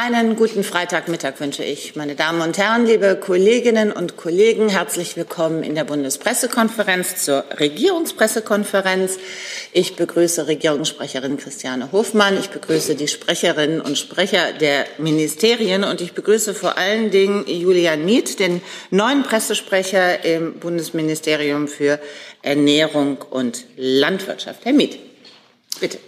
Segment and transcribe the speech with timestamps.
[0.00, 4.68] Einen guten Freitagmittag wünsche ich, meine Damen und Herren, liebe Kolleginnen und Kollegen.
[4.68, 9.18] Herzlich willkommen in der Bundespressekonferenz zur Regierungspressekonferenz.
[9.72, 12.38] Ich begrüße Regierungssprecherin Christiane Hofmann.
[12.38, 18.04] Ich begrüße die Sprecherinnen und Sprecher der Ministerien und ich begrüße vor allen Dingen Julian
[18.04, 21.98] Miet, den neuen Pressesprecher im Bundesministerium für
[22.42, 24.64] Ernährung und Landwirtschaft.
[24.64, 24.96] Herr Miet,
[25.80, 25.98] bitte.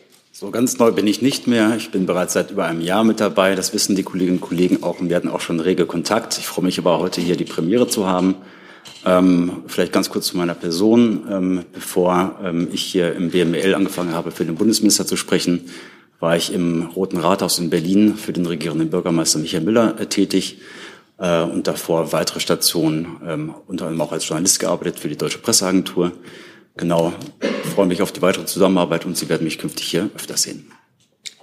[0.41, 1.77] So ganz neu bin ich nicht mehr.
[1.77, 3.55] Ich bin bereits seit über einem Jahr mit dabei.
[3.55, 6.39] Das wissen die Kolleginnen und Kollegen auch und wir hatten auch schon rege Kontakt.
[6.39, 8.37] Ich freue mich aber heute hier die Premiere zu haben.
[9.05, 11.27] Ähm, vielleicht ganz kurz zu meiner Person.
[11.31, 15.67] Ähm, bevor ähm, ich hier im BML angefangen habe, für den Bundesminister zu sprechen,
[16.21, 20.63] war ich im Roten Rathaus in Berlin für den regierenden Bürgermeister Michael Müller äh, tätig
[21.19, 25.37] äh, und davor weitere Stationen, ähm, unter anderem auch als Journalist gearbeitet für die Deutsche
[25.37, 26.13] Presseagentur.
[26.81, 27.13] Genau,
[27.43, 30.73] ich freue mich auf die weitere Zusammenarbeit und Sie werden mich künftig hier öfter sehen.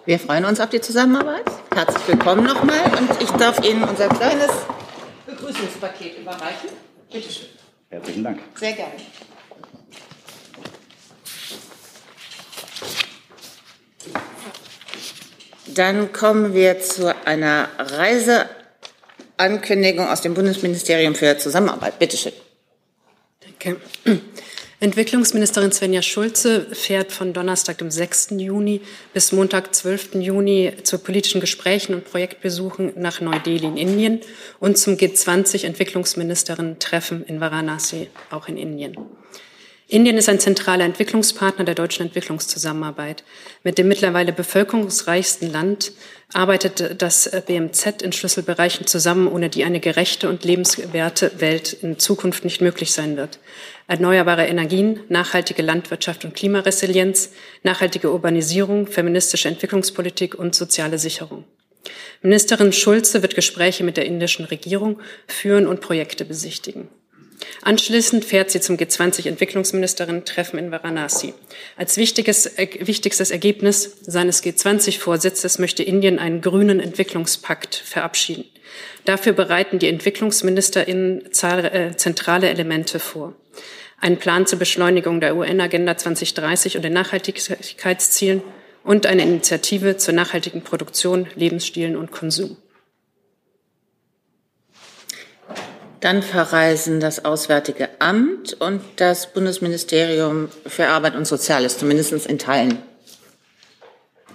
[0.05, 1.45] Wir freuen uns auf die Zusammenarbeit.
[1.75, 4.49] Herzlich willkommen nochmal und ich darf Ihnen unser kleines
[5.27, 6.69] Begrüßungspaket überreichen.
[7.11, 7.49] Bitte schön.
[7.89, 8.39] Herzlichen Dank.
[8.55, 8.93] Sehr gerne.
[15.67, 17.69] Dann kommen wir zu einer
[19.37, 21.99] Reiseankündigung aus dem Bundesministerium für Zusammenarbeit.
[21.99, 22.33] Bitte schön.
[23.41, 23.79] Danke.
[24.79, 28.35] Entwicklungsministerin Svenja Schulze fährt von Donnerstag, dem 6.
[28.37, 30.13] Juni bis Montag, 12.
[30.15, 34.21] Juni zu politischen Gesprächen und Projektbesuchen nach Neu-Delhi in Indien
[34.59, 38.95] und zum G20-Entwicklungsministerinnen-Treffen in Varanasi, auch in Indien.
[39.89, 43.23] Indien ist ein zentraler Entwicklungspartner der deutschen Entwicklungszusammenarbeit.
[43.63, 45.93] Mit dem mittlerweile bevölkerungsreichsten Land
[46.33, 52.43] arbeitet das BMZ in Schlüsselbereichen zusammen, ohne die eine gerechte und lebenswerte Welt in Zukunft
[52.43, 53.39] nicht möglich sein wird.
[53.87, 57.31] Erneuerbare Energien, nachhaltige Landwirtschaft und Klimaresilienz,
[57.63, 61.45] nachhaltige Urbanisierung, feministische Entwicklungspolitik und soziale Sicherung.
[62.21, 66.89] Ministerin Schulze wird Gespräche mit der indischen Regierung führen und Projekte besichtigen.
[67.61, 71.33] Anschließend fährt sie zum G20-Entwicklungsministerinnen-Treffen in Varanasi.
[71.75, 78.45] Als wichtiges, äh, wichtigstes Ergebnis seines G20-Vorsitzes möchte Indien einen grünen Entwicklungspakt verabschieden.
[79.05, 83.33] Dafür bereiten die Entwicklungsministerinnen äh, zentrale Elemente vor.
[83.99, 88.43] Ein Plan zur Beschleunigung der UN-Agenda 2030 und den Nachhaltigkeitszielen
[88.83, 92.57] und eine Initiative zur nachhaltigen Produktion, Lebensstilen und Konsum.
[95.99, 102.77] Dann verreisen das Auswärtige Amt und das Bundesministerium für Arbeit und Soziales, zumindest in Teilen.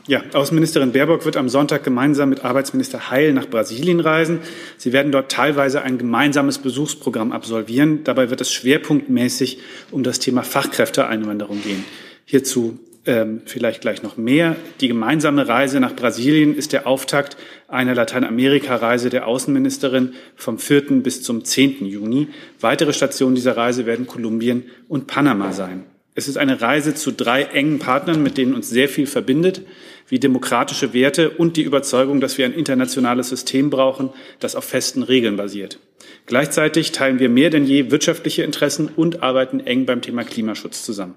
[0.09, 4.41] Ja, Außenministerin Baerbock wird am Sonntag gemeinsam mit Arbeitsminister Heil nach Brasilien reisen.
[4.77, 8.03] Sie werden dort teilweise ein gemeinsames Besuchsprogramm absolvieren.
[8.03, 9.61] Dabei wird es schwerpunktmäßig
[9.93, 11.85] um das Thema Fachkräfteeinwanderung gehen.
[12.25, 14.57] Hierzu ähm, vielleicht gleich noch mehr.
[14.81, 17.37] Die gemeinsame Reise nach Brasilien ist der Auftakt
[17.69, 21.03] einer Lateinamerika-Reise der Außenministerin vom 4.
[21.03, 21.85] bis zum 10.
[21.87, 22.29] Juni.
[22.61, 25.85] Weitere Stationen dieser Reise werden Kolumbien und Panama sein.
[26.15, 29.63] Es ist eine Reise zu drei engen Partnern, mit denen uns sehr viel verbindet,
[30.09, 35.03] wie demokratische Werte und die Überzeugung, dass wir ein internationales System brauchen, das auf festen
[35.03, 35.79] Regeln basiert.
[36.27, 41.15] Gleichzeitig teilen wir mehr denn je wirtschaftliche Interessen und arbeiten eng beim Thema Klimaschutz zusammen.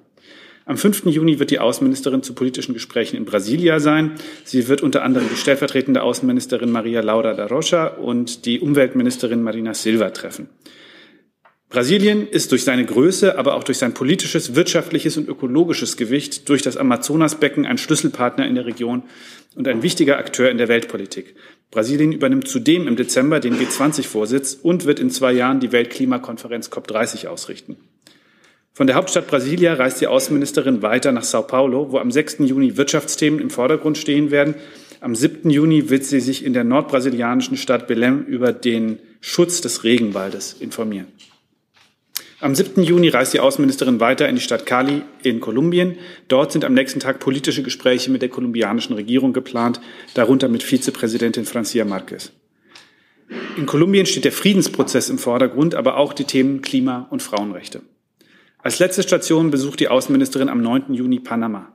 [0.68, 1.06] Am 5.
[1.06, 4.16] Juni wird die Außenministerin zu politischen Gesprächen in Brasilia sein.
[4.44, 9.76] Sie wird unter anderem die stellvertretende Außenministerin Maria Laura da Rocha und die Umweltministerin Marina
[9.76, 10.50] Silva treffen.
[11.70, 16.64] Brasilien ist durch seine Größe, aber auch durch sein politisches, wirtschaftliches und ökologisches Gewicht durch
[16.64, 19.03] das Amazonasbecken ein Schlüsselpartner in der Region
[19.56, 21.36] und ein wichtiger Akteur in der Weltpolitik.
[21.70, 27.28] Brasilien übernimmt zudem im Dezember den G20-Vorsitz und wird in zwei Jahren die Weltklimakonferenz COP30
[27.28, 27.78] ausrichten.
[28.75, 32.40] Von der Hauptstadt Brasilia reist die Außenministerin weiter nach Sao Paulo, wo am 6.
[32.40, 34.56] Juni Wirtschaftsthemen im Vordergrund stehen werden.
[35.00, 35.50] Am 7.
[35.50, 41.08] Juni wird sie sich in der nordbrasilianischen Stadt Belém über den Schutz des Regenwaldes informieren.
[42.41, 42.84] Am 7.
[42.84, 45.97] Juni reist die Außenministerin weiter in die Stadt Cali in Kolumbien.
[46.28, 49.80] Dort sind am nächsten Tag politische Gespräche mit der kolumbianischen Regierung geplant,
[50.16, 52.34] darunter mit Vizepräsidentin Francia Marquez.
[53.55, 57.82] In Kolumbien steht der Friedensprozess im Vordergrund, aber auch die Themen Klima und Frauenrechte.
[58.66, 60.91] Als letzte Station besucht die Außenministerin am 9.
[60.91, 61.72] Juni Panama.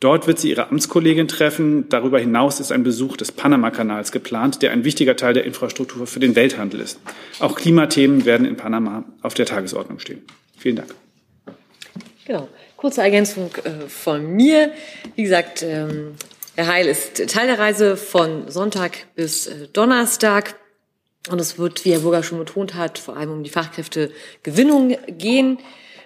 [0.00, 1.88] Dort wird sie ihre Amtskollegin treffen.
[1.88, 6.20] Darüber hinaus ist ein Besuch des Panama-Kanals geplant, der ein wichtiger Teil der Infrastruktur für
[6.20, 7.00] den Welthandel ist.
[7.40, 10.26] Auch Klimathemen werden in Panama auf der Tagesordnung stehen.
[10.58, 10.94] Vielen Dank.
[12.26, 12.48] Genau.
[12.76, 14.72] Kurze Ergänzung äh, von mir.
[15.14, 16.16] Wie gesagt, ähm,
[16.54, 20.54] Herr Heil ist Teil der Reise von Sonntag bis äh, Donnerstag.
[21.30, 25.56] Und es wird, wie Herr Burger schon betont hat, vor allem um die Fachkräftegewinnung gehen.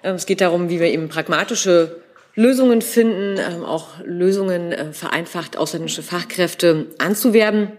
[0.03, 2.01] Ähm, es geht darum, wie wir eben pragmatische
[2.35, 7.73] Lösungen finden, ähm, auch Lösungen äh, vereinfacht ausländische Fachkräfte anzuwerben.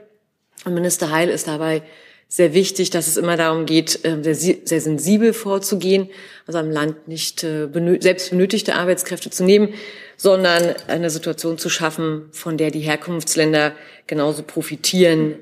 [0.66, 1.82] Und Minister Heil ist dabei
[2.28, 6.10] sehr wichtig, dass es immer darum geht, ähm, sehr, sehr sensibel vorzugehen,
[6.48, 7.68] also am Land nicht äh,
[8.00, 9.74] selbst benötigte Arbeitskräfte zu nehmen,
[10.16, 13.74] sondern eine Situation zu schaffen, von der die Herkunftsländer
[14.06, 15.36] genauso profitieren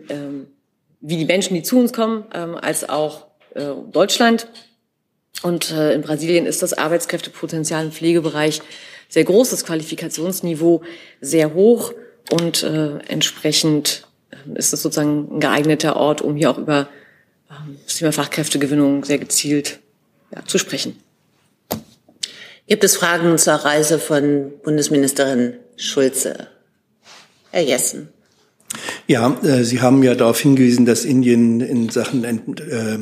[1.02, 4.48] wie die Menschen, die zu uns kommen, als auch äh, Deutschland.
[5.42, 8.62] Und äh, in Brasilien ist das Arbeitskräftepotenzial im Pflegebereich
[9.08, 10.84] sehr groß, das Qualifikationsniveau
[11.22, 11.94] sehr hoch
[12.32, 14.08] und entsprechend
[14.56, 16.90] ist es sozusagen ein geeigneter Ort, um hier auch über
[17.50, 19.80] ähm, das Thema Fachkräftegewinnung sehr gezielt
[20.34, 21.02] ja, zu sprechen.
[22.68, 26.48] Gibt es Fragen zur Reise von Bundesministerin Schulze?
[27.52, 28.10] Herr Jessen.
[29.10, 33.00] Ja, äh, Sie haben ja darauf hingewiesen, dass Indien in Sachen äh,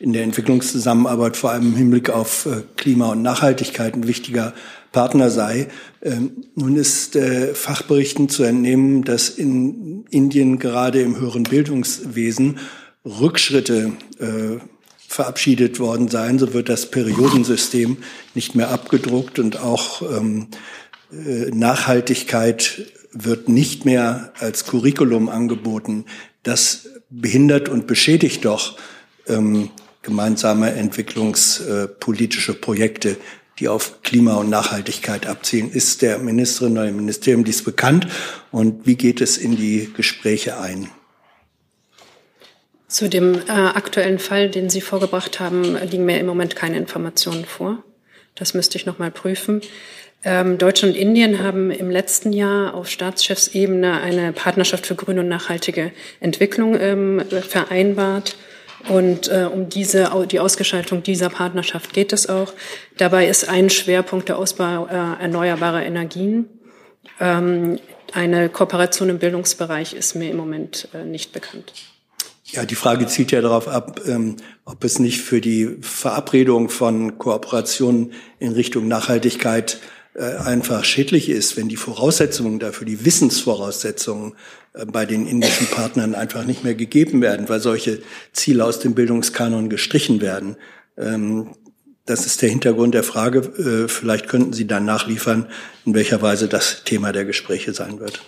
[0.00, 4.52] in der Entwicklungszusammenarbeit vor allem im Hinblick auf äh, Klima und Nachhaltigkeit ein wichtiger
[4.90, 5.68] Partner sei.
[6.02, 12.58] Ähm, nun ist äh, Fachberichten zu entnehmen, dass in Indien gerade im höheren Bildungswesen
[13.04, 13.92] Rückschritte
[15.06, 16.38] verabschiedet worden seien.
[16.38, 17.98] So wird das Periodensystem
[18.34, 20.48] nicht mehr abgedruckt und auch ähm,
[21.12, 26.04] äh, Nachhaltigkeit wird nicht mehr als Curriculum angeboten.
[26.42, 28.76] Das behindert und beschädigt doch
[29.26, 29.70] ähm,
[30.02, 33.16] gemeinsame entwicklungspolitische Projekte
[33.58, 35.70] die auf Klima und Nachhaltigkeit abzielen.
[35.70, 38.06] Ist der Ministerin oder dem Ministerium dies bekannt
[38.50, 40.90] und wie geht es in die Gespräche ein?
[42.88, 47.44] Zu dem äh, aktuellen Fall, den Sie vorgebracht haben, liegen mir im Moment keine Informationen
[47.44, 47.82] vor.
[48.34, 49.62] Das müsste ich noch mal prüfen.
[50.24, 55.28] Ähm, Deutschland und Indien haben im letzten Jahr auf Staatschefsebene eine Partnerschaft für grüne und
[55.28, 58.36] nachhaltige Entwicklung ähm, vereinbart.
[58.88, 62.52] Und äh, um diese, die Ausgestaltung dieser Partnerschaft geht es auch.
[62.96, 66.48] Dabei ist ein Schwerpunkt der Ausbau äh, erneuerbarer Energien.
[67.20, 67.78] Ähm,
[68.12, 71.72] eine Kooperation im Bildungsbereich ist mir im Moment äh, nicht bekannt.
[72.44, 77.18] Ja, die Frage zielt ja darauf ab, ähm, ob es nicht für die Verabredung von
[77.18, 79.78] Kooperationen in Richtung Nachhaltigkeit
[80.22, 84.34] einfach schädlich ist, wenn die Voraussetzungen dafür, die Wissensvoraussetzungen
[84.74, 88.00] äh, bei den indischen Partnern einfach nicht mehr gegeben werden, weil solche
[88.32, 90.56] Ziele aus dem Bildungskanon gestrichen werden.
[90.96, 91.54] Ähm,
[92.06, 93.38] das ist der Hintergrund der Frage.
[93.38, 95.48] Äh, vielleicht könnten Sie dann nachliefern,
[95.84, 98.22] in welcher Weise das Thema der Gespräche sein wird.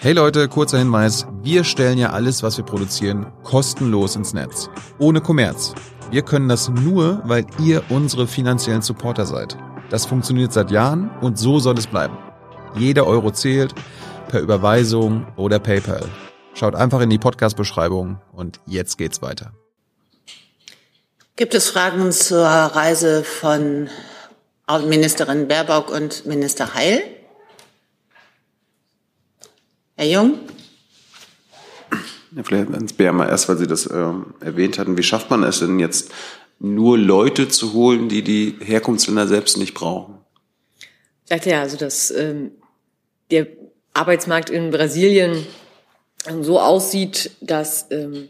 [0.00, 1.26] Hey Leute, kurzer Hinweis.
[1.42, 4.68] Wir stellen ja alles, was wir produzieren, kostenlos ins Netz.
[4.98, 5.74] Ohne Kommerz.
[6.12, 9.56] Wir können das nur, weil ihr unsere finanziellen Supporter seid.
[9.88, 12.18] Das funktioniert seit Jahren und so soll es bleiben.
[12.76, 13.74] Jeder Euro zählt,
[14.28, 16.04] per Überweisung oder PayPal.
[16.52, 19.54] Schaut einfach in die Podcast-Beschreibung und jetzt geht's weiter.
[21.36, 23.88] Gibt es Fragen zur Reise von
[24.86, 27.02] Ministerin Baerbock und Minister Heil?
[29.96, 30.40] Herr Jung?
[32.34, 34.96] Ja, vielleicht ins Bär erst, weil Sie das äh, erwähnt hatten.
[34.96, 36.10] Wie schafft man es denn jetzt,
[36.58, 40.18] nur Leute zu holen, die die Herkunftsländer selbst nicht brauchen?
[41.24, 42.52] Ich sagte ja, also dass ähm,
[43.30, 43.48] der
[43.94, 45.46] Arbeitsmarkt in Brasilien
[46.26, 48.28] ähm, so aussieht, dass ähm,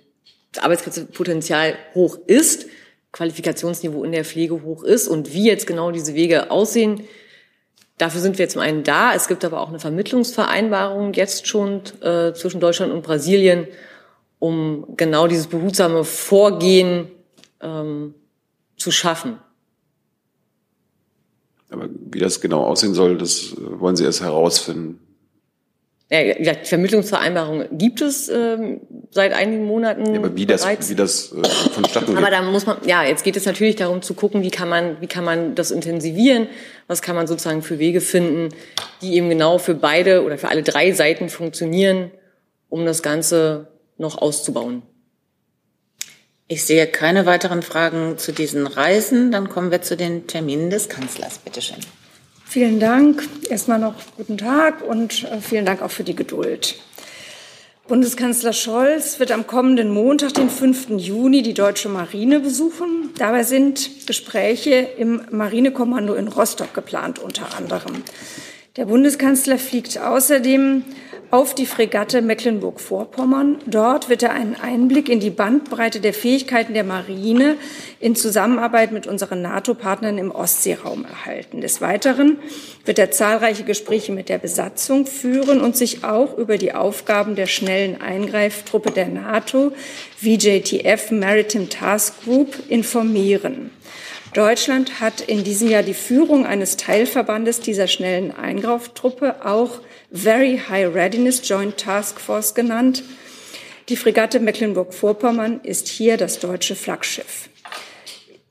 [0.52, 2.66] das Arbeitskräftepotenzial hoch ist,
[3.12, 7.04] Qualifikationsniveau in der Pflege hoch ist und wie jetzt genau diese Wege aussehen,
[7.98, 9.14] Dafür sind wir zum einen da.
[9.14, 13.68] Es gibt aber auch eine Vermittlungsvereinbarung jetzt schon äh, zwischen Deutschland und Brasilien,
[14.42, 17.06] um genau dieses behutsame Vorgehen
[17.60, 18.12] ähm,
[18.76, 19.38] zu schaffen.
[21.70, 24.98] Aber wie das genau aussehen soll, das äh, wollen Sie erst herausfinden.
[26.10, 28.80] Ja, die Vermittlungsvereinbarung gibt es ähm,
[29.12, 30.12] seit einigen Monaten.
[30.12, 32.16] Ja, aber wie das, wie das äh, vonstatten geht.
[32.16, 35.00] Aber da muss man, ja, jetzt geht es natürlich darum zu gucken, wie kann man,
[35.00, 36.48] wie kann man das intensivieren,
[36.88, 38.48] was kann man sozusagen für Wege finden,
[39.02, 42.10] die eben genau für beide oder für alle drei Seiten funktionieren,
[42.68, 43.68] um das Ganze
[43.98, 44.82] noch auszubauen.
[46.48, 49.30] Ich sehe keine weiteren Fragen zu diesen Reisen.
[49.30, 51.38] Dann kommen wir zu den Terminen des Kanzlers.
[51.38, 51.78] Bitte schön.
[52.44, 53.26] Vielen Dank.
[53.48, 56.76] Erstmal noch guten Tag und äh, vielen Dank auch für die Geduld.
[57.88, 60.90] Bundeskanzler Scholz wird am kommenden Montag, den 5.
[60.98, 63.10] Juni, die deutsche Marine besuchen.
[63.18, 68.02] Dabei sind Gespräche im Marinekommando in Rostock geplant, unter anderem.
[68.76, 70.84] Der Bundeskanzler fliegt außerdem
[71.32, 73.56] auf die Fregatte Mecklenburg-Vorpommern.
[73.64, 77.56] Dort wird er einen Einblick in die Bandbreite der Fähigkeiten der Marine
[78.00, 81.62] in Zusammenarbeit mit unseren NATO-Partnern im Ostseeraum erhalten.
[81.62, 82.38] Des Weiteren
[82.84, 87.46] wird er zahlreiche Gespräche mit der Besatzung führen und sich auch über die Aufgaben der
[87.46, 89.72] schnellen Eingreiftruppe der NATO,
[90.18, 93.70] VJTF Maritime Task Group, informieren.
[94.34, 99.80] Deutschland hat in diesem Jahr die Führung eines Teilverbandes dieser schnellen Eingreiftruppe auch
[100.14, 103.02] Very High Readiness Joint Task Force genannt.
[103.88, 107.48] Die Fregatte Mecklenburg-Vorpommern ist hier das deutsche Flaggschiff.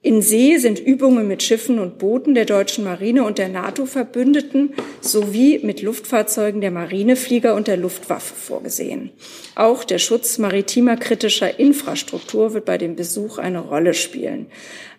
[0.04, 5.60] In See sind Übungen mit Schiffen und Booten der deutschen Marine und der NATO-Verbündeten sowie
[5.62, 9.12] mit Luftfahrzeugen der Marineflieger und der Luftwaffe vorgesehen.
[9.54, 14.48] Auch der Schutz maritimer kritischer Infrastruktur wird bei dem Besuch eine Rolle spielen.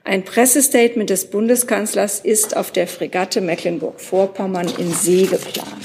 [0.05, 5.83] Ein Pressestatement des Bundeskanzlers ist auf der Fregatte Mecklenburg-Vorpommern in See geplant.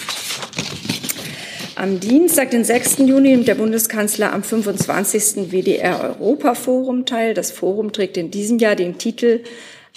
[1.77, 2.97] Am Dienstag, den 6.
[3.05, 5.51] Juni, nimmt der Bundeskanzler am 25.
[5.51, 7.35] WDR-Europa-Forum teil.
[7.35, 9.41] Das Forum trägt in diesem Jahr den Titel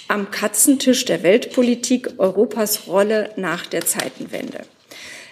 [0.07, 4.59] Am Katzentisch der Weltpolitik Europas Rolle nach der Zeitenwende.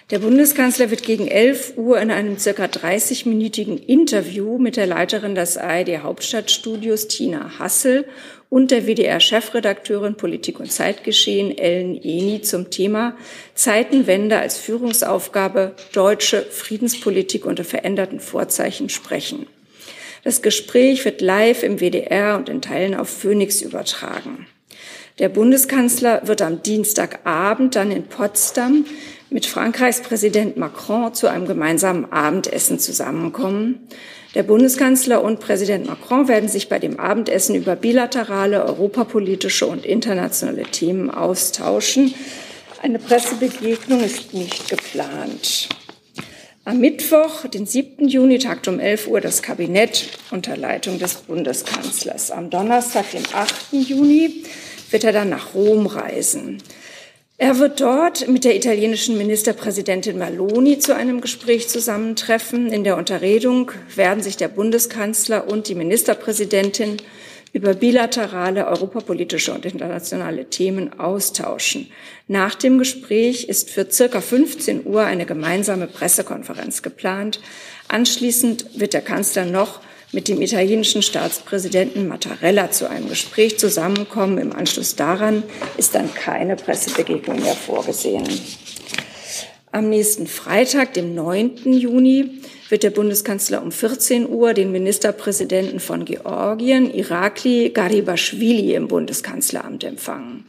[0.10, 5.56] Der Bundeskanzler wird gegen 11 Uhr in einem circa 30-minütigen Interview mit der Leiterin des
[5.56, 8.06] ARD Hauptstadtstudios Tina Hassel
[8.50, 13.15] und der WDR-Chefredakteurin Politik und Zeitgeschehen Ellen Eni zum Thema
[13.53, 19.46] Zeitenwende als Führungsaufgabe deutsche Friedenspolitik unter veränderten Vorzeichen sprechen.
[20.24, 24.48] Das Gespräch wird live im WDR und in Teilen auf Phoenix übertragen.
[25.20, 28.86] Der Bundeskanzler wird am Dienstagabend dann in Potsdam
[29.30, 33.86] mit Frankreichs Präsident Macron zu einem gemeinsamen Abendessen zusammenkommen.
[34.34, 40.64] Der Bundeskanzler und Präsident Macron werden sich bei dem Abendessen über bilaterale, europapolitische und internationale
[40.64, 42.14] Themen austauschen.
[42.82, 45.68] Eine Pressebegegnung ist nicht geplant.
[46.64, 48.08] Am Mittwoch, den 7.
[48.08, 52.32] Juni, tagt um 11 Uhr das Kabinett unter Leitung des Bundeskanzlers.
[52.32, 53.74] Am Donnerstag, den 8.
[53.74, 54.44] Juni,
[54.89, 56.62] wird er dann nach Rom reisen.
[57.38, 62.74] Er wird dort mit der italienischen Ministerpräsidentin Maloni zu einem Gespräch zusammentreffen.
[62.74, 66.98] In der Unterredung werden sich der Bundeskanzler und die Ministerpräsidentin
[67.53, 71.89] über bilaterale europapolitische und internationale Themen austauschen.
[72.27, 77.39] Nach dem Gespräch ist für circa 15 Uhr eine gemeinsame Pressekonferenz geplant.
[77.88, 79.79] Anschließend wird der Kanzler noch
[80.12, 84.38] mit dem italienischen Staatspräsidenten Mattarella zu einem Gespräch zusammenkommen.
[84.38, 85.44] Im Anschluss daran
[85.78, 88.28] ist dann keine Pressebegegnung mehr vorgesehen.
[89.72, 91.72] Am nächsten Freitag, dem 9.
[91.74, 99.84] Juni, wird der Bundeskanzler um 14 Uhr den Ministerpräsidenten von Georgien, Irakli Garibashvili, im Bundeskanzleramt
[99.84, 100.46] empfangen.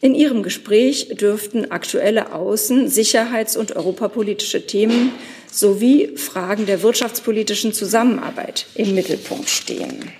[0.00, 5.12] In ihrem Gespräch dürften aktuelle außen-, sicherheits- und europapolitische Themen
[5.50, 10.12] sowie Fragen der wirtschaftspolitischen Zusammenarbeit im Mittelpunkt stehen.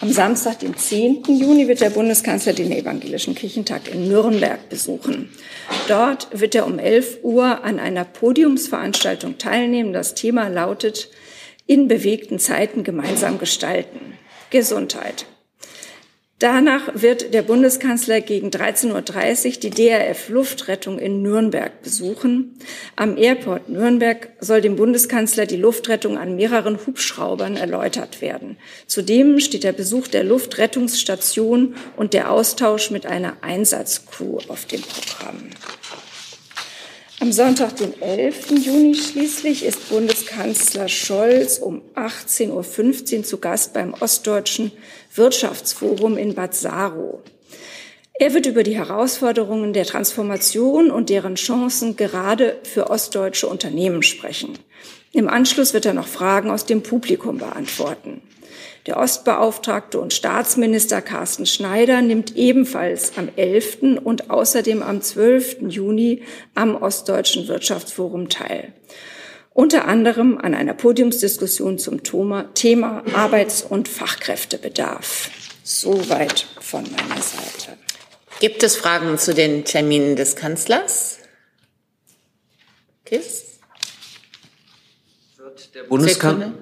[0.00, 1.24] Am Samstag, den 10.
[1.26, 5.30] Juni, wird der Bundeskanzler den Evangelischen Kirchentag in Nürnberg besuchen.
[5.88, 9.92] Dort wird er um 11 Uhr an einer Podiumsveranstaltung teilnehmen.
[9.92, 11.10] Das Thema lautet
[11.66, 14.14] In bewegten Zeiten gemeinsam gestalten.
[14.50, 15.26] Gesundheit.
[16.38, 22.58] Danach wird der Bundeskanzler gegen 13.30 Uhr die DRF Luftrettung in Nürnberg besuchen.
[22.94, 28.58] Am Airport Nürnberg soll dem Bundeskanzler die Luftrettung an mehreren Hubschraubern erläutert werden.
[28.86, 35.48] Zudem steht der Besuch der Luftrettungsstation und der Austausch mit einer Einsatzcrew auf dem Programm.
[37.18, 38.50] Am Sonntag, den 11.
[38.50, 42.50] Juni schließlich, ist Bundeskanzler Scholz um 18.15
[43.18, 44.70] Uhr zu Gast beim Ostdeutschen
[45.14, 47.22] Wirtschaftsforum in Bad Saro.
[48.12, 54.58] Er wird über die Herausforderungen der Transformation und deren Chancen gerade für ostdeutsche Unternehmen sprechen.
[55.12, 58.20] Im Anschluss wird er noch Fragen aus dem Publikum beantworten.
[58.86, 63.78] Der Ostbeauftragte und Staatsminister Carsten Schneider nimmt ebenfalls am 11.
[64.04, 65.62] und außerdem am 12.
[65.68, 66.22] Juni
[66.54, 68.72] am Ostdeutschen Wirtschaftsforum teil.
[69.52, 72.02] Unter anderem an einer Podiumsdiskussion zum
[72.54, 75.30] Thema Arbeits- und Fachkräftebedarf.
[75.64, 77.76] Soweit von meiner Seite.
[78.38, 81.18] Gibt es Fragen zu den Terminen des Kanzlers?
[83.04, 83.58] Kiss?
[85.38, 86.54] Wird der, Bundeskan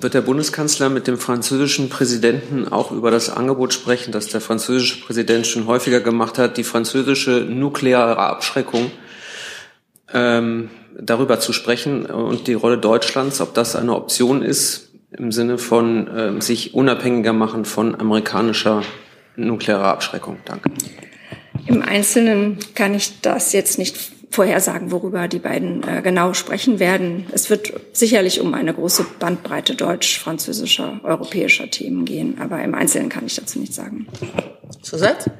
[0.00, 5.00] wird, der, Bundeskanzler mit dem französischen Präsidenten auch über das Angebot sprechen, das der französische
[5.00, 8.90] Präsident schon häufiger gemacht hat, die französische nukleare Abschreckung
[10.12, 15.58] ähm, darüber zu sprechen und die Rolle Deutschlands, ob das eine Option ist im Sinne
[15.58, 18.82] von äh, sich unabhängiger machen von amerikanischer
[19.36, 20.38] nuklearer Abschreckung.
[20.44, 20.70] Danke.
[21.66, 23.96] Im Einzelnen kann ich das jetzt nicht
[24.30, 27.26] vorhersagen, worüber die beiden äh, genau sprechen werden.
[27.32, 33.26] Es wird sicherlich um eine große Bandbreite deutsch-französischer, europäischer Themen gehen, aber im Einzelnen kann
[33.26, 34.06] ich dazu nichts sagen.
[34.82, 35.30] Zusatz?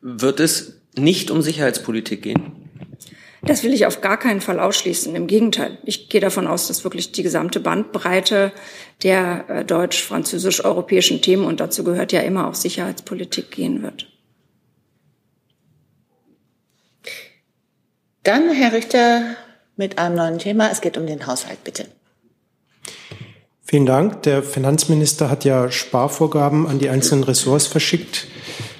[0.00, 2.52] Wird es nicht um Sicherheitspolitik gehen?
[3.46, 5.14] Das will ich auf gar keinen Fall ausschließen.
[5.14, 5.76] Im Gegenteil.
[5.84, 8.52] Ich gehe davon aus, dass wirklich die gesamte Bandbreite
[9.02, 14.13] der äh, deutsch-französisch-europäischen Themen, und dazu gehört ja immer auch Sicherheitspolitik, gehen wird.
[18.24, 19.36] Dann Herr Richter
[19.76, 20.70] mit einem neuen Thema.
[20.70, 21.86] Es geht um den Haushalt, bitte.
[23.62, 24.22] Vielen Dank.
[24.22, 28.26] Der Finanzminister hat ja Sparvorgaben an die einzelnen Ressorts verschickt.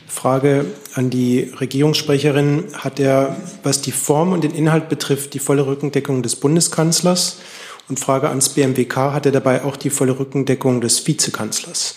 [0.06, 2.68] Frage an die Regierungssprecherin.
[2.72, 7.40] Hat er, was die Form und den Inhalt betrifft, die volle Rückendeckung des Bundeskanzlers?
[7.86, 11.96] Und Frage ans BMWK, hat er dabei auch die volle Rückendeckung des Vizekanzlers?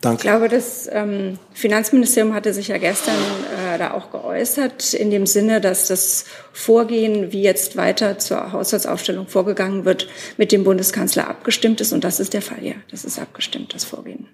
[0.00, 0.20] Danke.
[0.20, 3.16] Ich glaube, das ähm, Finanzministerium hatte sich ja gestern
[3.74, 9.28] äh, da auch geäußert, in dem Sinne, dass das Vorgehen, wie jetzt weiter zur Haushaltsaufstellung
[9.28, 11.92] vorgegangen wird, mit dem Bundeskanzler abgestimmt ist.
[11.92, 12.74] Und das ist der Fall, ja.
[12.90, 14.26] Das ist abgestimmt, das Vorgehen.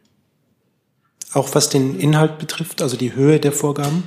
[1.32, 4.06] Auch was den Inhalt betrifft, also die Höhe der Vorgaben?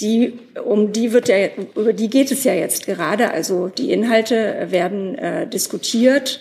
[0.00, 1.36] Die, um die wird ja,
[1.76, 3.30] über die geht es ja jetzt gerade.
[3.30, 6.40] Also die Inhalte werden äh, diskutiert.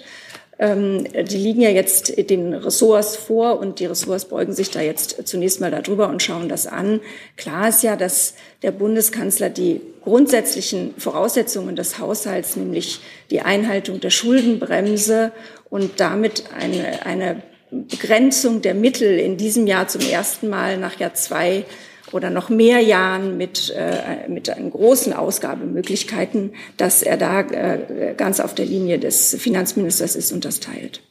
[0.58, 5.28] Ähm, die liegen ja jetzt den Ressorts vor und die Ressorts beugen sich da jetzt
[5.28, 7.02] zunächst mal darüber und schauen das an.
[7.36, 14.12] Klar ist ja, dass der Bundeskanzler die grundsätzlichen Voraussetzungen des Haushalts, nämlich die Einhaltung der
[14.12, 15.34] Schuldenbremse
[15.70, 21.16] und damit eine, eine Begrenzung der Mittel in diesem Jahr zum ersten Mal nach Jahr
[21.16, 21.66] zwei
[22.12, 28.40] oder noch mehr Jahren mit, äh, mit einen großen Ausgabemöglichkeiten, dass er da äh, ganz
[28.40, 31.02] auf der Linie des Finanzministers ist und das teilt.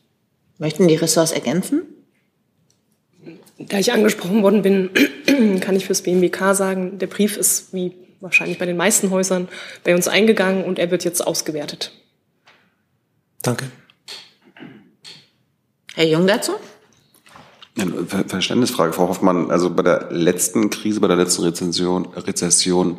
[0.59, 1.83] Möchten die Ressorts ergänzen?
[3.59, 4.91] Da ich angesprochen worden bin,
[5.61, 9.49] kann ich fürs BMWK sagen, der Brief ist wie wahrscheinlich bei den meisten Häusern
[9.85, 11.93] bei uns eingegangen und er wird jetzt ausgewertet.
[13.43, 13.71] Danke.
[15.95, 16.53] Herr Jung dazu?
[18.29, 19.51] Verständnisfrage, Frau Hoffmann.
[19.51, 22.99] Also bei der letzten Krise, bei der letzten Rezession, Rezession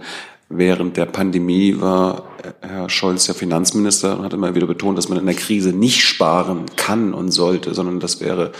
[0.50, 2.24] während der Pandemie war
[2.62, 6.04] Herr Scholz ja Finanzminister und hat immer wieder betont, dass man in der Krise nicht
[6.04, 8.52] sparen kann und sollte, sondern das wäre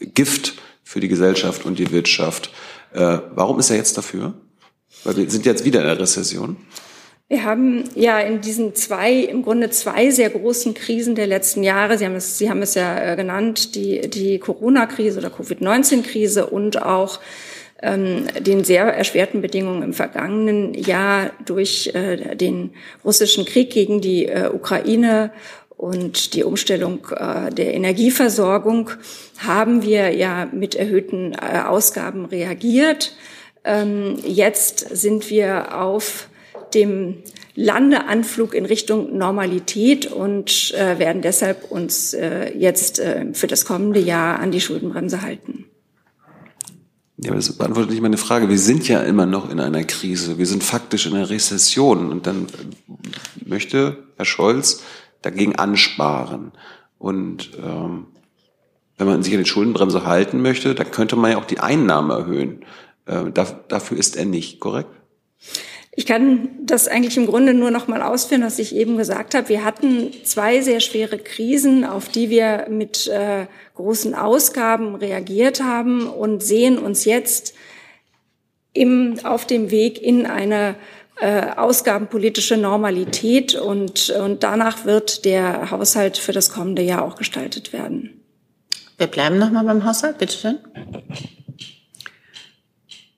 [0.00, 2.50] Gift für die Gesellschaft und die Wirtschaft.
[2.92, 4.34] Äh, warum ist er jetzt dafür?
[5.04, 6.56] Weil wir sind jetzt wieder in der Rezession.
[7.28, 11.98] Wir haben ja in diesen zwei, im Grunde zwei sehr großen Krisen der letzten Jahre,
[11.98, 16.80] Sie haben es, Sie haben es ja äh, genannt, die, die Corona-Krise oder Covid-19-Krise und
[16.80, 17.18] auch
[17.82, 22.74] ähm, den sehr erschwerten Bedingungen im vergangenen Jahr durch äh, den
[23.04, 25.32] russischen Krieg gegen die äh, Ukraine
[25.70, 28.90] und die Umstellung äh, der Energieversorgung
[29.38, 33.16] haben wir ja mit erhöhten äh, Ausgaben reagiert.
[33.64, 36.28] Ähm, jetzt sind wir auf
[36.74, 37.22] dem
[37.54, 44.00] Landeanflug in Richtung Normalität und äh, werden deshalb uns äh, jetzt äh, für das kommende
[44.00, 45.64] Jahr an die Schuldenbremse halten.
[47.18, 48.50] Ja, aber das beantwortet nicht meine Frage.
[48.50, 50.36] Wir sind ja immer noch in einer Krise.
[50.36, 52.10] Wir sind faktisch in einer Rezession.
[52.10, 52.46] Und dann
[53.46, 54.82] möchte Herr Scholz
[55.22, 56.52] dagegen ansparen.
[56.98, 58.08] Und ähm,
[58.98, 62.10] wenn man sich an die Schuldenbremse halten möchte, dann könnte man ja auch die Einnahmen
[62.10, 62.64] erhöhen.
[63.06, 64.90] Äh, dafür ist er nicht, korrekt?
[65.98, 69.48] Ich kann das eigentlich im Grunde nur noch mal ausführen, was ich eben gesagt habe.
[69.48, 76.06] Wir hatten zwei sehr schwere Krisen, auf die wir mit äh, großen Ausgaben reagiert haben
[76.06, 77.54] und sehen uns jetzt
[78.74, 80.74] im, auf dem Weg in eine
[81.18, 87.72] äh, ausgabenpolitische Normalität und, und danach wird der Haushalt für das kommende Jahr auch gestaltet
[87.72, 88.20] werden.
[88.98, 90.58] Wir bleiben noch mal beim Haushalt, bitte schön.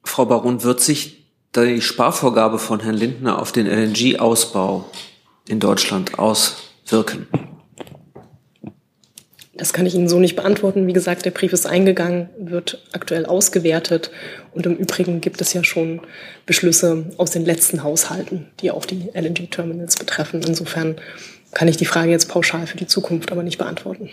[0.04, 1.17] Frau Baron, wird sich
[1.64, 4.84] die Sparvorgabe von Herrn Lindner auf den LNG-Ausbau
[5.46, 7.26] in Deutschland auswirken?
[9.58, 10.86] Das kann ich Ihnen so nicht beantworten.
[10.86, 14.12] Wie gesagt, der Brief ist eingegangen, wird aktuell ausgewertet.
[14.52, 16.00] Und im Übrigen gibt es ja schon
[16.46, 20.42] Beschlüsse aus den letzten Haushalten, die auch die LNG-Terminals betreffen.
[20.46, 20.96] Insofern
[21.54, 24.10] kann ich die Frage jetzt pauschal für die Zukunft aber nicht beantworten.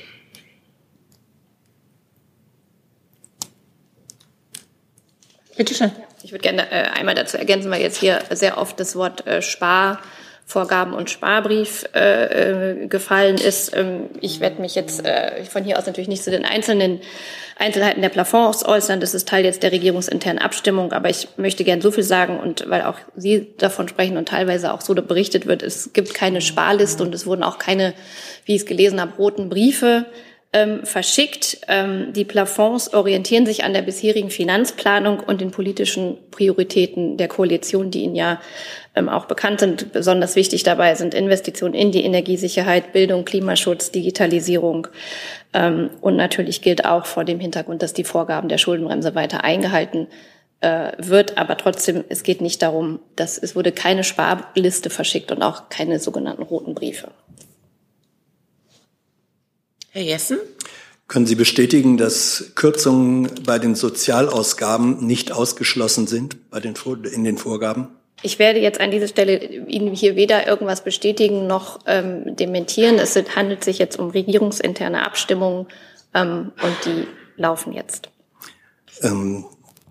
[5.55, 5.91] Bitte schön.
[6.26, 9.44] Ich würde gerne äh, einmal dazu ergänzen, weil jetzt hier sehr oft das Wort äh,
[9.44, 13.78] Sparvorgaben und Sparbrief äh, äh, gefallen ist.
[13.78, 17.00] Ähm, ich werde mich jetzt äh, von hier aus natürlich nicht zu den einzelnen
[17.60, 19.02] Einzelheiten der Plafonds äußern.
[19.02, 20.94] Das ist Teil jetzt der regierungsinternen Abstimmung.
[20.94, 24.74] Aber ich möchte gern so viel sagen und weil auch Sie davon sprechen und teilweise
[24.74, 27.94] auch so berichtet wird, es gibt keine Sparliste und es wurden auch keine,
[28.46, 30.08] wie ich es gelesen habe, roten Briefe
[30.56, 31.58] ähm, verschickt.
[31.68, 37.91] Ähm, die Plafonds orientieren sich an der bisherigen Finanzplanung und den politischen Prioritäten der Koalition,
[37.91, 38.39] die Ihnen ja
[38.96, 39.91] ähm, auch bekannt sind.
[39.91, 44.88] Besonders wichtig dabei sind Investitionen in die Energiesicherheit, Bildung, Klimaschutz, Digitalisierung.
[45.54, 50.08] Ähm, und natürlich gilt auch vor dem Hintergrund, dass die Vorgaben der Schuldenbremse weiter eingehalten
[50.62, 51.38] äh, wird.
[51.38, 56.00] Aber trotzdem, es geht nicht darum, dass es wurde keine Sparliste verschickt und auch keine
[56.00, 57.10] sogenannten roten Briefe.
[59.95, 60.38] Herr Jessen?
[61.08, 66.75] Können Sie bestätigen, dass Kürzungen bei den Sozialausgaben nicht ausgeschlossen sind bei den,
[67.12, 67.89] in den Vorgaben?
[68.21, 72.97] ich werde jetzt an dieser Stelle Ihnen hier weder irgendwas bestätigen noch ähm, dementieren.
[72.97, 75.67] Es handelt sich jetzt um regierungsinterne Abstimmungen
[76.13, 78.10] ähm, und die laufen jetzt.
[79.01, 79.45] Ähm,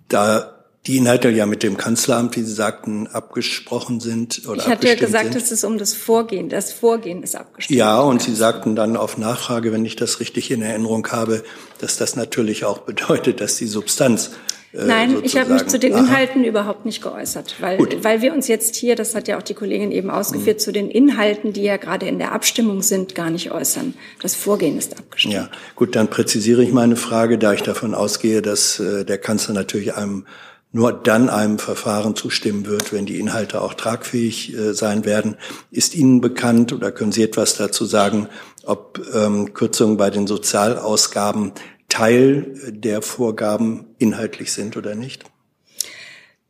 [0.08, 0.53] da
[0.87, 4.94] die Inhalte ja mit dem Kanzleramt, wie Sie sagten, abgesprochen sind oder Ich hatte ja
[4.94, 5.42] gesagt, sind.
[5.42, 6.51] es ist um das Vorgehen.
[6.51, 7.79] Das Vorgehen ist abgestimmt.
[7.79, 11.42] Ja, und Sie sagten dann auf Nachfrage, wenn ich das richtig in Erinnerung habe,
[11.79, 14.33] dass das natürlich auch bedeutet, dass die Substanz
[14.75, 16.49] äh, Nein, ich habe mich zu den Inhalten Aha.
[16.49, 19.92] überhaupt nicht geäußert, weil, weil wir uns jetzt hier, das hat ja auch die Kollegin
[19.92, 20.62] eben ausgeführt, mhm.
[20.62, 23.94] zu den Inhalten, die ja gerade in der Abstimmung sind, gar nicht äußern.
[24.20, 25.35] Das Vorgehen ist abgestimmt.
[25.35, 29.55] Ja, gut, dann präzisiere ich meine Frage, da ich davon ausgehe, dass äh, der Kanzler
[29.55, 30.27] natürlich einem
[30.74, 35.37] nur dann einem Verfahren zustimmen wird, wenn die Inhalte auch tragfähig äh, sein werden.
[35.70, 38.28] Ist Ihnen bekannt oder können Sie etwas dazu sagen,
[38.66, 41.52] ob ähm, Kürzungen bei den Sozialausgaben
[41.88, 45.22] Teil der Vorgaben inhaltlich sind oder nicht?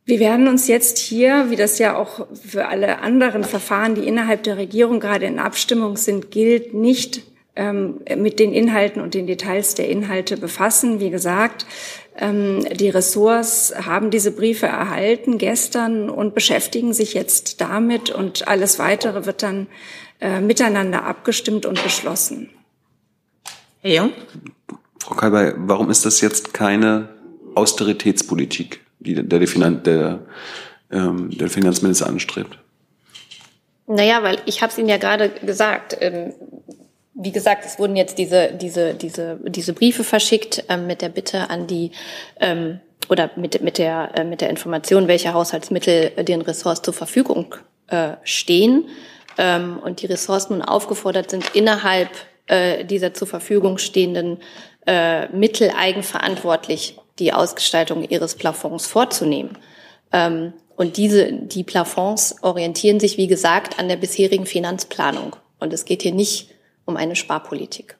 [0.05, 4.41] Wir werden uns jetzt hier, wie das ja auch für alle anderen Verfahren, die innerhalb
[4.41, 7.21] der Regierung gerade in Abstimmung sind, gilt, nicht
[7.55, 10.99] ähm, mit den Inhalten und den Details der Inhalte befassen.
[10.99, 11.65] Wie gesagt,
[12.19, 19.25] die Ressorts haben diese Briefe erhalten gestern und beschäftigen sich jetzt damit und alles weitere
[19.25, 19.67] wird dann
[20.21, 22.49] äh, miteinander abgestimmt und beschlossen.
[23.81, 24.13] Herr Jung?
[24.99, 27.09] Frau Kalbey, warum ist das jetzt keine
[27.53, 30.19] Austeritätspolitik, die der, der, der,
[30.91, 32.57] ähm, der Finanzminister anstrebt?
[33.87, 35.97] Naja, weil ich habe es Ihnen ja gerade gesagt.
[35.99, 36.33] Ähm,
[37.15, 41.49] wie gesagt, es wurden jetzt diese, diese, diese, diese Briefe verschickt ähm, mit der Bitte
[41.49, 41.91] an die
[42.39, 47.55] ähm, oder mit, mit, der, äh, mit der Information, welche Haushaltsmittel den Ressorts zur Verfügung
[47.87, 48.89] äh, stehen.
[49.37, 52.09] Ähm, und die Ressorts nun aufgefordert sind, innerhalb
[52.47, 54.39] äh, dieser zur Verfügung stehenden
[54.85, 59.57] äh, Mittel eigenverantwortlich die Ausgestaltung ihres Plafonds vorzunehmen.
[60.11, 65.37] Ähm, und diese, die Plafonds orientieren sich, wie gesagt, an der bisherigen Finanzplanung.
[65.59, 66.49] Und es geht hier nicht
[66.85, 67.97] um eine Sparpolitik.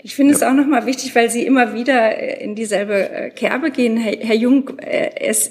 [0.00, 3.72] Ich finde es auch nochmal wichtig, weil Sie immer wieder äh, in dieselbe äh, Kerbe
[3.72, 4.78] gehen, Herr, Herr Jung.
[4.78, 5.50] Äh, es,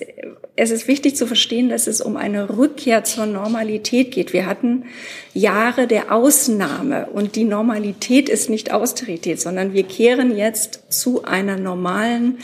[0.55, 4.31] es ist wichtig zu verstehen, dass es um eine Rückkehr zur Normalität geht.
[4.31, 4.85] Wir hatten
[5.33, 11.57] Jahre der Ausnahme und die Normalität ist nicht Austerität, sondern wir kehren jetzt zu einer
[11.57, 12.37] normalen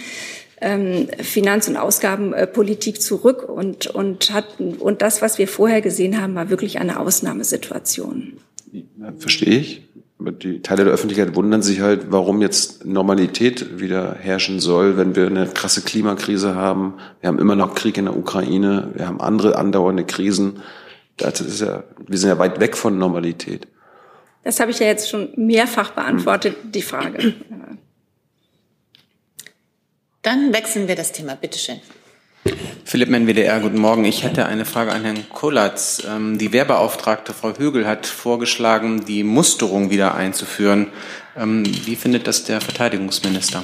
[0.59, 6.35] ähm, Finanz- und Ausgabenpolitik zurück und, und, hatten, und das, was wir vorher gesehen haben,
[6.35, 8.33] war wirklich eine Ausnahmesituation.
[9.19, 9.81] Verstehe ich.
[10.31, 15.27] Die Teile der Öffentlichkeit wundern sich halt, warum jetzt Normalität wieder herrschen soll, wenn wir
[15.27, 16.93] eine krasse Klimakrise haben.
[17.19, 18.91] Wir haben immer noch Krieg in der Ukraine.
[18.95, 20.61] Wir haben andere andauernde Krisen.
[21.17, 23.67] Das ist ja, wir sind ja weit weg von Normalität.
[24.43, 27.33] Das habe ich ja jetzt schon mehrfach beantwortet, die Frage.
[30.21, 31.35] Dann wechseln wir das Thema.
[31.35, 31.81] Bitte schön.
[32.83, 34.03] Philipp Menn, WDR, guten Morgen.
[34.03, 36.03] Ich hätte eine Frage an Herrn Kollatz.
[36.07, 40.87] Ähm, die Wehrbeauftragte Frau Högel hat vorgeschlagen, die Musterung wieder einzuführen.
[41.37, 43.63] Ähm, wie findet das der Verteidigungsminister?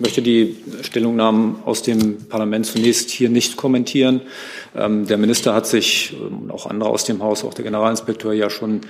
[0.00, 4.22] Ähm, ich möchte die Stellungnahmen aus dem Parlament zunächst hier nicht kommentieren.
[4.74, 8.32] Ähm, der Minister hat sich und ähm, auch andere aus dem Haus, auch der Generalinspekteur
[8.32, 8.80] ja schon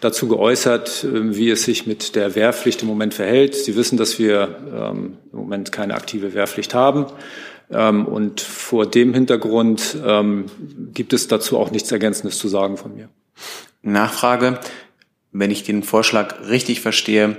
[0.00, 3.54] dazu geäußert, äh, wie es sich mit der Wehrpflicht im Moment verhält.
[3.54, 7.06] Sie wissen, dass wir ähm, im Moment keine aktive Wehrpflicht haben.
[7.72, 9.96] Und vor dem Hintergrund
[10.92, 13.10] gibt es dazu auch nichts Ergänzendes zu sagen von mir.
[13.82, 14.58] Nachfrage.
[15.30, 17.36] Wenn ich den Vorschlag richtig verstehe,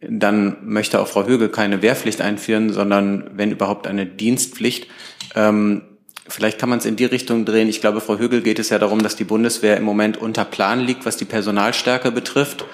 [0.00, 4.86] dann möchte auch Frau Högel keine Wehrpflicht einführen, sondern wenn überhaupt eine Dienstpflicht.
[5.34, 5.82] Ähm,
[6.26, 7.68] vielleicht kann man es in die Richtung drehen.
[7.68, 10.80] Ich glaube, Frau Högel geht es ja darum, dass die Bundeswehr im Moment unter Plan
[10.80, 12.64] liegt, was die Personalstärke betrifft.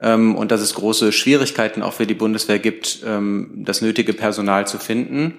[0.00, 4.66] Ähm, und dass es große Schwierigkeiten auch für die Bundeswehr gibt, ähm, das nötige Personal
[4.68, 5.38] zu finden.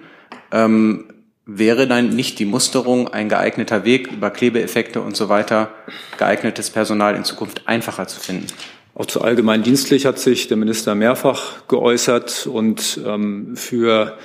[0.52, 1.06] Ähm,
[1.46, 5.70] wäre dann nicht die Musterung ein geeigneter Weg, über Klebeeffekte und so weiter,
[6.18, 8.46] geeignetes Personal in Zukunft einfacher zu finden?
[8.94, 14.18] Auch zu allgemein dienstlich hat sich der Minister mehrfach geäußert und ähm, für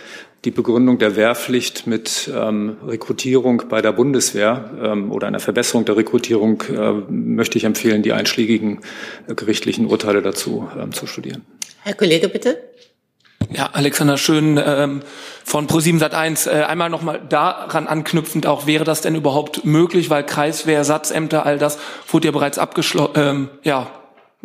[0.45, 5.97] die Begründung der Wehrpflicht mit ähm, Rekrutierung bei der Bundeswehr ähm, oder einer Verbesserung der
[5.97, 8.81] Rekrutierung äh, möchte ich empfehlen, die einschlägigen
[9.27, 11.43] äh, gerichtlichen Urteile dazu ähm, zu studieren.
[11.81, 12.57] Herr Kollege, bitte.
[13.51, 15.01] Ja, Alexander Schön ähm,
[15.43, 16.49] von Pro7 Sat1.
[16.49, 21.57] Äh, einmal nochmal daran anknüpfend auch, wäre das denn überhaupt möglich, weil Kreiswehr, Satzämter, all
[21.57, 21.77] das
[22.09, 23.87] wurde ja bereits abgeschlossen, ähm, ja,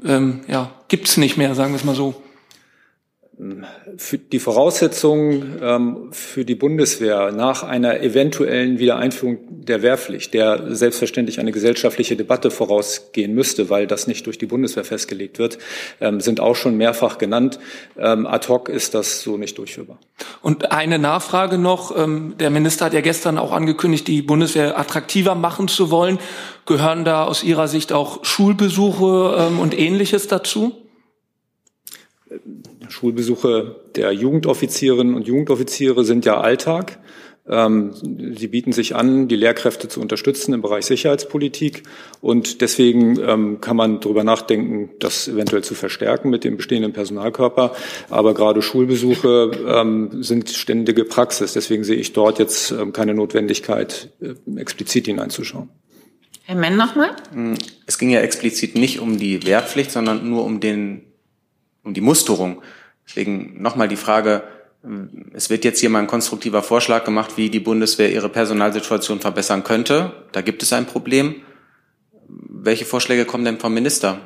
[0.04, 2.14] ähm, ja, gibt's nicht mehr, sagen wir es mal so.
[4.32, 11.50] die Voraussetzungen ähm, für die Bundeswehr nach einer eventuellen Wiedereinführung der Wehrpflicht, der selbstverständlich eine
[11.50, 15.58] gesellschaftliche Debatte vorausgehen müsste, weil das nicht durch die Bundeswehr festgelegt wird,
[16.00, 17.58] ähm, sind auch schon mehrfach genannt.
[17.96, 19.98] Ähm, ad hoc ist das so nicht durchführbar.
[20.42, 21.94] Und eine Nachfrage noch.
[22.38, 26.18] Der Minister hat ja gestern auch angekündigt, die Bundeswehr attraktiver machen zu wollen.
[26.70, 30.72] Gehören da aus Ihrer Sicht auch Schulbesuche und Ähnliches dazu?
[32.88, 37.00] Schulbesuche der Jugendoffizierinnen und Jugendoffiziere sind ja Alltag.
[37.48, 37.90] Ähm,
[38.37, 41.83] sie bieten sich an, die Lehrkräfte zu unterstützen im Bereich Sicherheitspolitik.
[42.20, 47.74] Und deswegen ähm, kann man darüber nachdenken, das eventuell zu verstärken mit dem bestehenden Personalkörper.
[48.11, 51.52] Aber gerade Schulbesuche ähm, sind ständige Praxis.
[51.52, 55.68] Deswegen sehe ich dort jetzt keine Notwendigkeit, äh, explizit hineinzuschauen.
[56.44, 57.14] Herr Menn nochmal.
[57.33, 61.05] Hm, es ging ja explizit nicht um die Wehrpflicht, sondern nur um den
[61.83, 62.62] um die Musterung.
[63.07, 64.42] Deswegen nochmal die Frage,
[65.33, 69.64] es wird jetzt hier mal ein konstruktiver Vorschlag gemacht, wie die Bundeswehr ihre Personalsituation verbessern
[69.64, 70.12] könnte.
[70.33, 71.42] Da gibt es ein Problem.
[72.29, 74.20] Welche Vorschläge kommen denn vom Minister?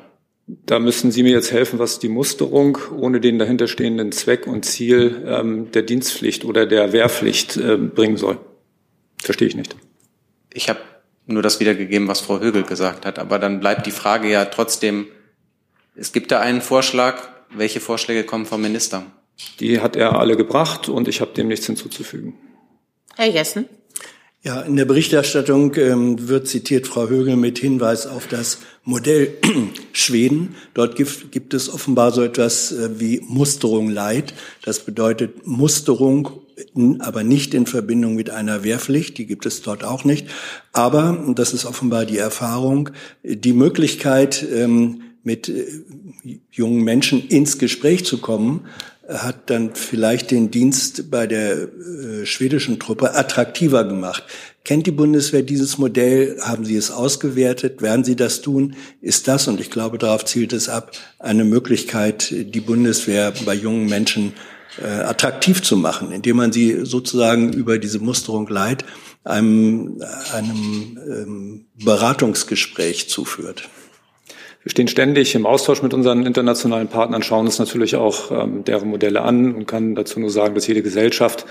[0.47, 5.25] Da müssen Sie mir jetzt helfen, was die Musterung ohne den dahinterstehenden Zweck und Ziel
[5.27, 8.39] ähm, der Dienstpflicht oder der Wehrpflicht äh, bringen soll.
[9.23, 9.75] Verstehe ich nicht.
[10.53, 10.81] Ich habe
[11.27, 13.19] nur das wiedergegeben, was Frau Högel gesagt hat.
[13.19, 15.07] Aber dann bleibt die Frage ja trotzdem,
[15.95, 19.07] es gibt da einen Vorschlag, welche Vorschläge kommen vom Minister?
[19.61, 22.35] Die hat er alle gebracht und ich habe dem nichts hinzuzufügen.
[23.17, 23.69] Herr Jessen.
[24.43, 29.39] Ja, in der Berichterstattung ähm, wird zitiert Frau Högel mit Hinweis auf das Modell
[29.93, 30.55] Schweden.
[30.75, 34.35] Dort gibt, gibt es offenbar so etwas äh, wie Musterung Leid.
[34.63, 36.44] Das bedeutet Musterung,
[37.01, 39.19] aber nicht in Verbindung mit einer Wehrpflicht.
[39.19, 40.27] Die gibt es dort auch nicht.
[40.73, 42.91] Aber, das ist offenbar die Erfahrung,
[43.23, 45.67] die Möglichkeit, ähm, mit äh,
[46.51, 48.67] jungen Menschen ins Gespräch zu kommen,
[49.09, 54.25] hat dann vielleicht den Dienst bei der äh, schwedischen Truppe attraktiver gemacht.
[54.65, 56.39] Kennt die Bundeswehr dieses Modell?
[56.41, 57.83] Haben Sie es ausgewertet?
[57.83, 58.77] Werden Sie das tun?
[59.03, 63.87] Ist das, und ich glaube, darauf zielt es ab, eine Möglichkeit, die Bundeswehr bei jungen
[63.87, 64.33] Menschen
[64.83, 68.85] äh, attraktiv zu machen, indem man sie sozusagen über diese Musterung Leid
[69.25, 73.69] einem, einem ähm, Beratungsgespräch zuführt?
[74.65, 78.89] Wir stehen ständig im Austausch mit unseren internationalen Partnern, schauen uns natürlich auch ähm, deren
[78.89, 81.45] Modelle an und kann dazu nur sagen, dass jede Gesellschaft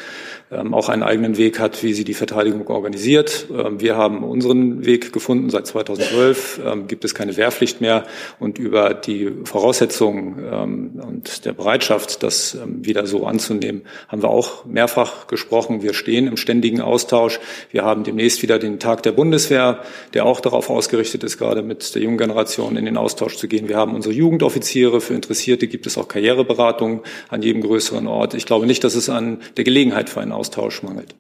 [0.73, 3.47] auch einen eigenen Weg hat, wie sie die Verteidigung organisiert.
[3.51, 5.49] Ähm, wir haben unseren Weg gefunden.
[5.49, 8.05] Seit 2012 ähm, gibt es keine Wehrpflicht mehr
[8.39, 14.29] und über die Voraussetzungen ähm, und der Bereitschaft, das ähm, wieder so anzunehmen, haben wir
[14.29, 15.81] auch mehrfach gesprochen.
[15.81, 17.39] Wir stehen im ständigen Austausch.
[17.71, 19.81] Wir haben demnächst wieder den Tag der Bundeswehr,
[20.13, 23.67] der auch darauf ausgerichtet ist, gerade mit der jungen Generation in den Austausch zu gehen.
[23.67, 25.01] Wir haben unsere Jugendoffiziere.
[25.01, 28.33] Für Interessierte gibt es auch Karriereberatungen an jedem größeren Ort.
[28.33, 31.15] Ich glaube nicht, dass es an der Gelegenheit für einen Austausch mangelt.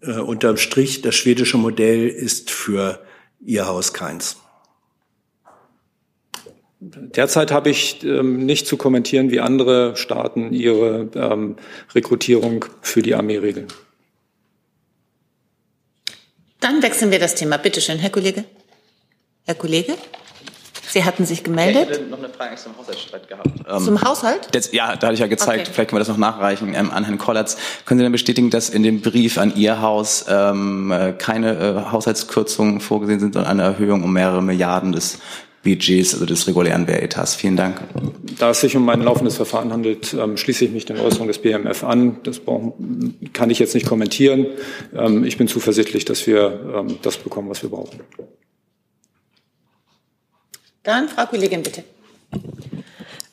[0.00, 3.00] Äh, unterm Strich, das schwedische Modell ist für
[3.44, 4.36] Ihr Haus keins.
[6.78, 11.56] Derzeit habe ich ähm, nicht zu kommentieren, wie andere Staaten ihre ähm,
[11.92, 13.66] Rekrutierung für die Armee regeln.
[16.60, 17.56] Dann wechseln wir das Thema.
[17.56, 18.44] Bitte schön, Herr Kollege.
[19.46, 19.94] Herr Kollege?
[20.88, 21.88] Sie hatten sich gemeldet.
[21.90, 23.48] ich hätte noch eine Frage zum Haushaltsstreit gehabt.
[23.68, 24.48] Ähm, zum Haushalt?
[24.52, 25.70] Das, ja, da hatte ich ja gezeigt, okay.
[25.72, 27.56] vielleicht können wir das noch nachreichen ähm, an Herrn Kollatz.
[27.84, 31.92] Können Sie denn bestätigen, dass in dem Brief an Ihr Haus ähm, äh, keine äh,
[31.92, 35.18] Haushaltskürzungen vorgesehen sind, sondern eine Erhöhung um mehrere Milliarden des
[35.62, 37.34] Budgets, also des regulären Wehretats.
[37.34, 37.80] Vielen Dank.
[38.38, 41.38] Da es sich um ein laufendes Verfahren handelt, ähm, schließe ich mich den Äußerungen des
[41.38, 42.18] BMF an.
[42.22, 42.40] Das
[43.32, 44.46] kann ich jetzt nicht kommentieren.
[44.96, 48.00] Ähm, ich bin zuversichtlich, dass wir ähm, das bekommen, was wir brauchen.
[50.88, 51.84] Dann Frau Kollegin, bitte.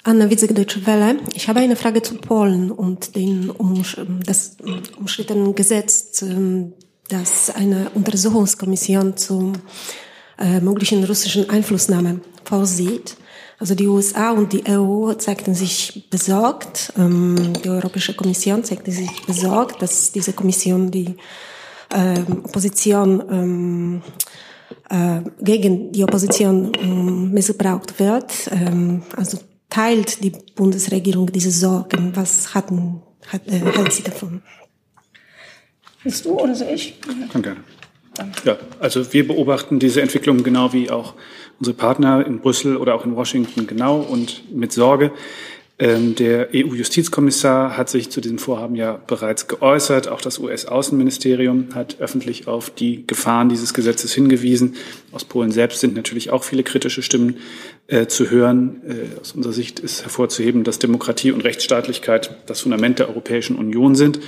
[0.03, 1.19] Anna Witzek, Deutsche Welle.
[1.35, 4.57] Ich habe eine Frage zu Polen und den umsch das
[4.99, 6.73] umstrittenen Gesetz, ähm,
[7.07, 9.53] das eine Untersuchungskommission zur
[10.37, 13.15] äh, möglichen russischen Einflussnahme vorsieht.
[13.57, 19.25] Also die USA und die EU zeigten sich besorgt, ähm, die Europäische Kommission zeigte sich
[19.25, 21.15] besorgt, dass diese Kommission die
[21.93, 24.01] äh, Opposition ähm,
[24.89, 28.49] äh, gegen die Opposition äh, missbraucht wird.
[28.51, 32.11] Ähm, also teilt die Bundesregierung diese Sorgen.
[32.15, 34.41] Was hatten, hat, äh, hält sie davon?
[36.03, 36.99] Bist du oder so ich?
[37.31, 37.61] Kann gerne.
[38.45, 41.15] Ja, also wir beobachten diese Entwicklung genau wie auch
[41.59, 45.11] unsere Partner in Brüssel oder auch in Washington genau und mit Sorge.
[45.77, 50.07] Ähm, der EU-Justizkommissar hat sich zu diesem Vorhaben ja bereits geäußert.
[50.07, 54.75] Auch das US-Außenministerium hat öffentlich auf die Gefahren dieses Gesetzes hingewiesen.
[55.11, 57.38] Aus Polen selbst sind natürlich auch viele kritische Stimmen
[57.87, 58.81] äh, zu hören.
[58.87, 63.93] Äh, aus unserer Sicht ist hervorzuheben, dass Demokratie und Rechtsstaatlichkeit das Fundament der Europäischen Union
[63.93, 64.19] sind.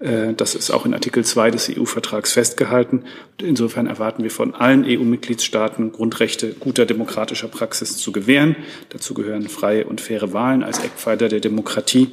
[0.00, 3.04] Äh, das ist auch in Artikel 2 des EU-Vertrags festgehalten.
[3.40, 8.56] Und insofern erwarten wir von allen EU-Mitgliedstaaten, Grundrechte guter demokratischer Praxis zu gewähren.
[8.88, 12.08] Dazu gehören freie und faire Wahlen als Eckpfeiler der Demokratie.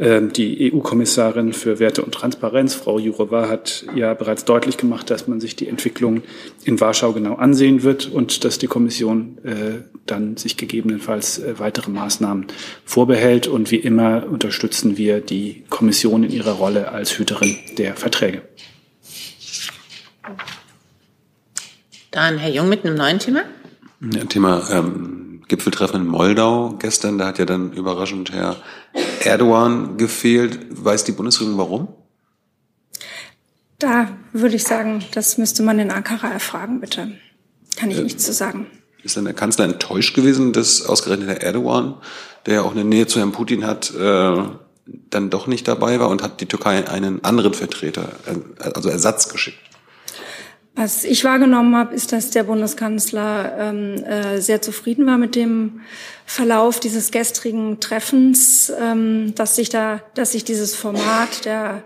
[0.00, 5.28] Ähm, die EU-Kommissarin für Werte und Transparenz, Frau Jourova, hat ja bereits deutlich gemacht, dass
[5.28, 6.22] man sich die Entwicklung
[6.64, 11.90] in Warschau genau ansehen wird und dass die Kommission äh, dann sich gegebenenfalls äh, weitere
[11.90, 12.46] Maßnahmen
[12.86, 13.46] vorbehält.
[13.46, 18.40] Und wie immer unterstützen wir die Kommission in ihrer Rolle als Hüterin der Verträge.
[22.10, 23.42] Dann Herr Jung mit einem neuen Thema.
[24.00, 28.56] Ja, Thema ähm, Gipfeltreffen in Moldau gestern, da hat ja dann überraschend Herr
[29.20, 30.58] Erdogan gefehlt.
[30.70, 31.88] Weiß die Bundesregierung warum?
[33.78, 37.12] Da würde ich sagen, das müsste man in Ankara erfragen, bitte.
[37.76, 38.66] Kann ich äh, nichts zu sagen.
[39.02, 41.94] Ist denn der Kanzler enttäuscht gewesen, dass ausgerechnet Herr Erdogan,
[42.44, 44.42] der ja auch eine Nähe zu Herrn Putin hat, äh,
[44.86, 49.30] dann doch nicht dabei war und hat die Türkei einen anderen Vertreter, äh, also Ersatz
[49.30, 49.58] geschickt?
[50.74, 55.80] Was ich wahrgenommen habe, ist, dass der Bundeskanzler ähm, äh, sehr zufrieden war mit dem
[56.24, 61.82] Verlauf dieses gestrigen Treffens, ähm, dass sich da, dass sich dieses Format der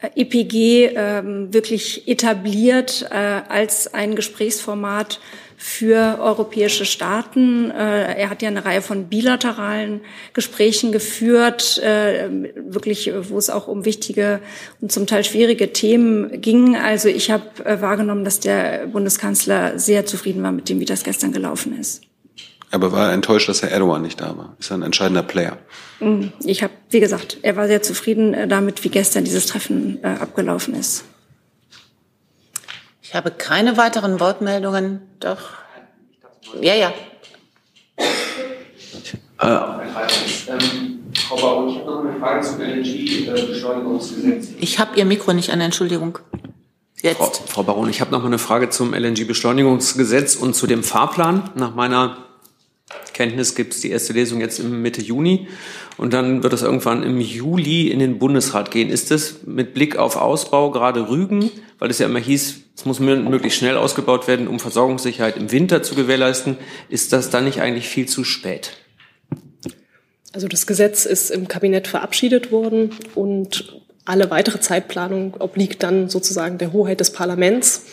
[0.00, 5.18] äh, EPG ähm, wirklich etabliert äh, als ein Gesprächsformat
[5.62, 7.70] für europäische Staaten.
[7.70, 10.00] Äh, er hat ja eine Reihe von bilateralen
[10.32, 14.40] Gesprächen geführt, äh, wirklich, wo es auch um wichtige
[14.80, 16.76] und zum Teil schwierige Themen ging.
[16.76, 21.04] Also ich habe äh, wahrgenommen, dass der Bundeskanzler sehr zufrieden war mit dem, wie das
[21.04, 22.04] gestern gelaufen ist.
[22.70, 24.56] Aber war er enttäuscht, dass Herr Erdogan nicht da war?
[24.58, 25.58] Ist er ein entscheidender Player?
[26.00, 30.74] Mm, ich habe, wie gesagt, er war sehr zufrieden damit, wie gestern dieses Treffen abgelaufen
[30.74, 31.04] ist.
[33.10, 35.00] Ich habe keine weiteren Wortmeldungen.
[35.18, 35.40] Doch.
[36.60, 36.92] Ja, ja.
[44.60, 46.20] Ich habe Ihr Mikro nicht an, Entschuldigung.
[47.02, 47.18] Jetzt.
[47.18, 51.50] Frau, Frau Baron, ich habe noch mal eine Frage zum LNG-Beschleunigungsgesetz und zu dem Fahrplan.
[51.56, 52.29] Nach meiner
[53.12, 55.48] Kenntnis gibt es die erste Lesung jetzt im Mitte Juni
[55.96, 58.88] und dann wird es irgendwann im Juli in den Bundesrat gehen.
[58.88, 62.98] Ist das mit Blick auf Ausbau gerade Rügen, weil es ja immer hieß, es muss
[62.98, 66.56] möglichst schnell ausgebaut werden, um Versorgungssicherheit im Winter zu gewährleisten,
[66.88, 68.72] ist das dann nicht eigentlich viel zu spät?
[70.32, 76.58] Also das Gesetz ist im Kabinett verabschiedet worden und alle weitere Zeitplanung obliegt dann sozusagen
[76.58, 77.84] der Hoheit des Parlaments.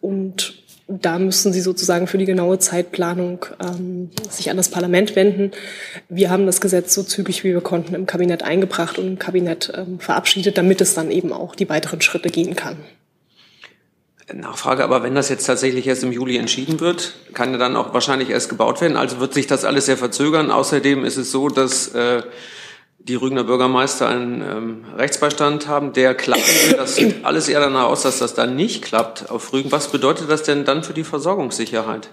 [0.00, 5.50] Und da müssen Sie sozusagen für die genaue Zeitplanung ähm, sich an das Parlament wenden.
[6.08, 9.72] Wir haben das Gesetz so zügig wie wir konnten im Kabinett eingebracht und im Kabinett
[9.74, 12.76] ähm, verabschiedet, damit es dann eben auch die weiteren Schritte gehen kann.
[14.32, 17.94] Nachfrage, aber wenn das jetzt tatsächlich erst im Juli entschieden wird, kann ja dann auch
[17.94, 18.96] wahrscheinlich erst gebaut werden.
[18.96, 20.50] Also wird sich das alles sehr verzögern.
[20.50, 22.22] Außerdem ist es so, dass äh,
[22.98, 26.76] die Rügener Bürgermeister einen ähm, Rechtsbeistand haben, der will.
[26.76, 29.70] Das sieht alles eher danach aus, dass das dann nicht klappt auf Rügen.
[29.70, 32.08] Was bedeutet das denn dann für die Versorgungssicherheit?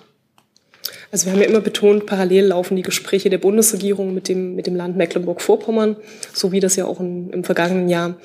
[1.12, 4.66] Also wir haben ja immer betont, parallel laufen die Gespräche der Bundesregierung mit dem, mit
[4.66, 5.96] dem Land Mecklenburg-Vorpommern,
[6.34, 8.16] so wie das ja auch in, im vergangenen Jahr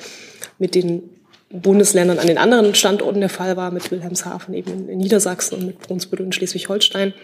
[0.58, 1.10] mit den
[1.50, 5.80] Bundesländern an den anderen Standorten der Fall war, mit Wilhelmshaven eben in Niedersachsen und mit
[5.80, 7.14] Brunsbüttel in Schleswig-Holstein,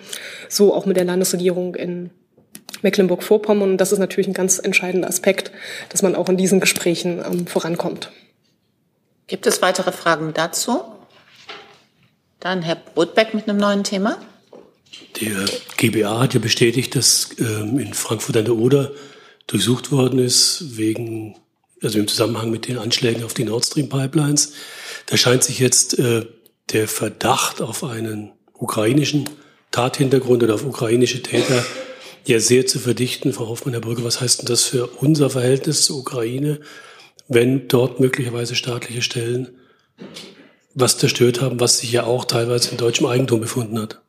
[0.49, 2.11] so auch mit der Landesregierung in
[2.85, 3.73] Mecklenburg-Vorpommern.
[3.73, 5.51] Und das ist natürlich ein ganz entscheidender Aspekt,
[5.88, 8.12] dass man auch in diesen Gesprächen ähm, vorankommt.
[9.27, 10.83] Gibt es weitere Fragen dazu?
[12.38, 14.18] Dann Herr Brotbeck mit einem neuen Thema.
[15.20, 18.92] Der GBA hat ja bestätigt, dass ähm, in Frankfurt an der Oder
[19.47, 21.37] durchsucht worden ist wegen,
[21.83, 24.53] also im Zusammenhang mit den Anschlägen auf die Nord Stream Pipelines.
[25.07, 26.27] Da scheint sich jetzt äh,
[26.70, 29.29] der Verdacht auf einen ukrainischen
[29.70, 31.64] Tathintergrund oder auf ukrainische Täter
[32.29, 33.33] ja sehr zu verdichten.
[33.33, 36.61] Frau Hoffmann, Herr Brügge, was heißt denn das für unser Verhältnis zur Ukraine,
[37.29, 39.59] wenn dort möglicherweise staatliche Stellen
[40.75, 44.01] was zerstört haben, was sich ja auch teilweise in deutschem Eigentum befunden hat?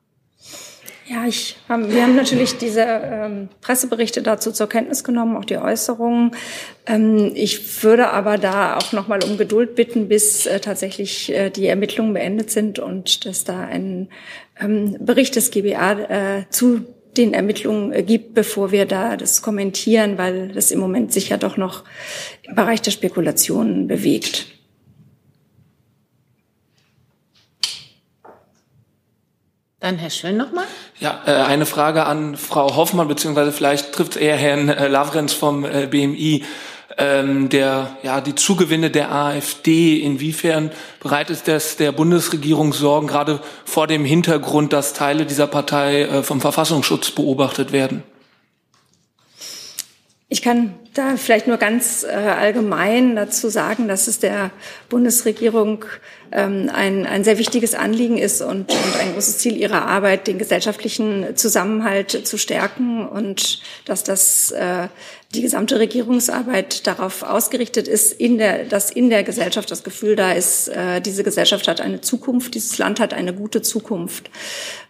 [1.07, 5.57] Ja, ich, ähm, wir haben natürlich diese ähm, Presseberichte dazu zur Kenntnis genommen, auch die
[5.57, 6.31] Äußerungen.
[6.87, 11.51] Ähm, ich würde aber da auch noch mal um Geduld bitten, bis äh, tatsächlich äh,
[11.51, 14.09] die Ermittlungen beendet sind und dass da ein
[14.59, 15.91] ähm, Bericht des GBA
[16.39, 21.13] äh, zu den Ermittlungen äh, gibt, bevor wir da das kommentieren, weil das im Moment
[21.13, 21.83] sich ja doch noch
[22.43, 24.47] im Bereich der Spekulationen bewegt.
[29.85, 30.65] Dann Herr Schön nochmal.
[30.99, 35.63] Ja, äh, eine Frage an Frau Hoffmann, beziehungsweise vielleicht trifft eher Herrn äh, Lavrenz vom
[35.63, 36.43] äh, BMI.
[36.97, 40.71] Ähm, der, ja, die Zugewinne der AfD, inwiefern
[41.01, 46.39] bereitet das der Bundesregierung Sorgen, gerade vor dem Hintergrund, dass Teile dieser Partei äh, vom
[46.39, 48.03] Verfassungsschutz beobachtet werden?
[50.27, 54.49] Ich kann da vielleicht nur ganz äh, allgemein dazu sagen, dass es der
[54.89, 55.85] Bundesregierung
[56.31, 60.39] ähm, ein, ein sehr wichtiges Anliegen ist und, und ein großes Ziel ihrer Arbeit, den
[60.39, 64.87] gesellschaftlichen Zusammenhalt zu stärken und dass das äh,
[65.35, 70.31] die gesamte Regierungsarbeit darauf ausgerichtet ist, in der, dass in der Gesellschaft das Gefühl da
[70.31, 74.29] ist, äh, diese Gesellschaft hat eine Zukunft, dieses Land hat eine gute Zukunft.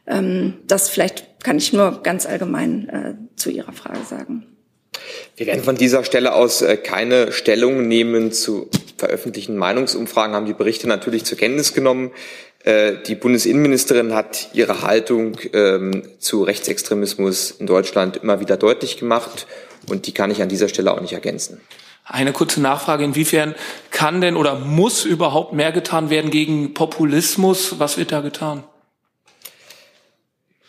[0.08, 4.46] Ähm, das vielleicht kann ich nur ganz allgemein äh, zu Ihrer Frage sagen.
[5.36, 10.54] Wir werden von dieser Stelle aus äh, keine Stellung nehmen zu veröffentlichten Meinungsumfragen, haben die
[10.54, 12.12] Berichte natürlich zur Kenntnis genommen.
[12.64, 19.46] Äh, die Bundesinnenministerin hat ihre Haltung ähm, zu Rechtsextremismus in Deutschland immer wieder deutlich gemacht
[19.90, 21.62] und die kann ich an dieser Stelle auch nicht ergänzen.
[22.06, 23.04] Eine kurze Nachfrage.
[23.04, 23.56] Inwiefern
[23.90, 27.80] kann denn oder muss überhaupt mehr getan werden gegen Populismus?
[27.80, 28.64] Was wird da getan?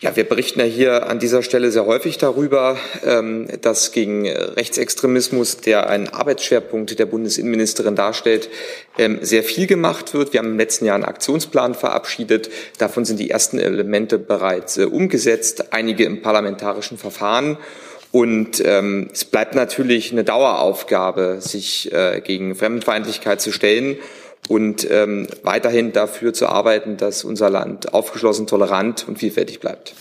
[0.00, 5.56] Ja, wir berichten ja hier an dieser Stelle sehr häufig darüber, ähm, dass gegen Rechtsextremismus,
[5.56, 8.50] der einen Arbeitsschwerpunkt der Bundesinnenministerin darstellt,
[8.98, 10.34] ähm, sehr viel gemacht wird.
[10.34, 12.50] Wir haben im letzten Jahr einen Aktionsplan verabschiedet.
[12.76, 17.56] Davon sind die ersten Elemente bereits äh, umgesetzt, einige im parlamentarischen Verfahren.
[18.16, 23.98] Und ähm, es bleibt natürlich eine Daueraufgabe, sich äh, gegen Fremdenfeindlichkeit zu stellen
[24.48, 29.92] und ähm, weiterhin dafür zu arbeiten, dass unser Land aufgeschlossen, tolerant und vielfältig bleibt.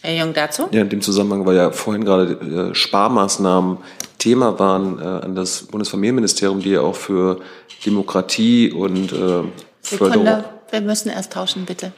[0.00, 0.66] Herr Jung dazu?
[0.72, 3.78] Ja, in dem Zusammenhang, weil ja vorhin gerade äh, Sparmaßnahmen
[4.18, 7.38] Thema waren äh, an das Bundesfamilienministerium, die ja auch für
[7.86, 9.44] Demokratie und äh,
[9.82, 11.92] Sekunde, wir müssen erst tauschen, bitte.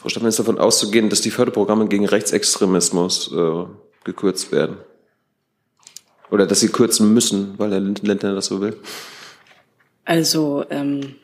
[0.00, 3.64] Frau Stefan ist davon auszugehen, dass die Förderprogramme gegen Rechtsextremismus äh,
[4.04, 4.78] gekürzt werden.
[6.30, 8.78] Oder dass sie kürzen müssen, weil der Länder das so will.
[10.06, 11.16] Also ähm,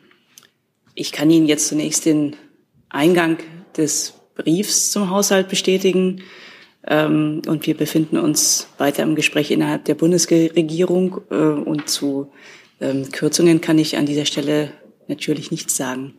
[0.93, 2.35] ich kann Ihnen jetzt zunächst den
[2.89, 3.39] Eingang
[3.75, 6.21] des Briefs zum Haushalt bestätigen.
[6.85, 11.21] Ähm, und wir befinden uns weiter im Gespräch innerhalb der Bundesregierung.
[11.31, 12.31] Äh, und zu
[12.79, 14.71] ähm, Kürzungen kann ich an dieser Stelle
[15.07, 16.13] natürlich nichts sagen.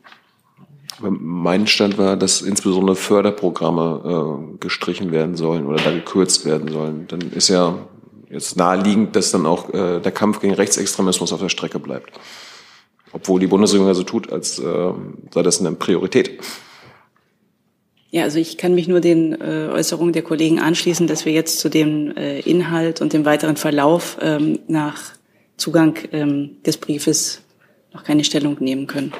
[1.00, 7.06] Mein Stand war, dass insbesondere Förderprogramme äh, gestrichen werden sollen oder da gekürzt werden sollen.
[7.08, 7.78] Dann ist ja
[8.30, 12.18] jetzt naheliegend, dass dann auch äh, der Kampf gegen Rechtsextremismus auf der Strecke bleibt.
[13.12, 14.92] Obwohl die Bundesregierung ja so tut, als äh,
[15.32, 16.40] sei das eine Priorität.
[18.10, 21.60] Ja, also ich kann mich nur den äh, Äußerungen der Kollegen anschließen, dass wir jetzt
[21.60, 25.12] zu dem äh, Inhalt und dem weiteren Verlauf ähm, nach
[25.58, 27.42] Zugang ähm, des Briefes
[27.92, 29.12] noch keine Stellung nehmen können.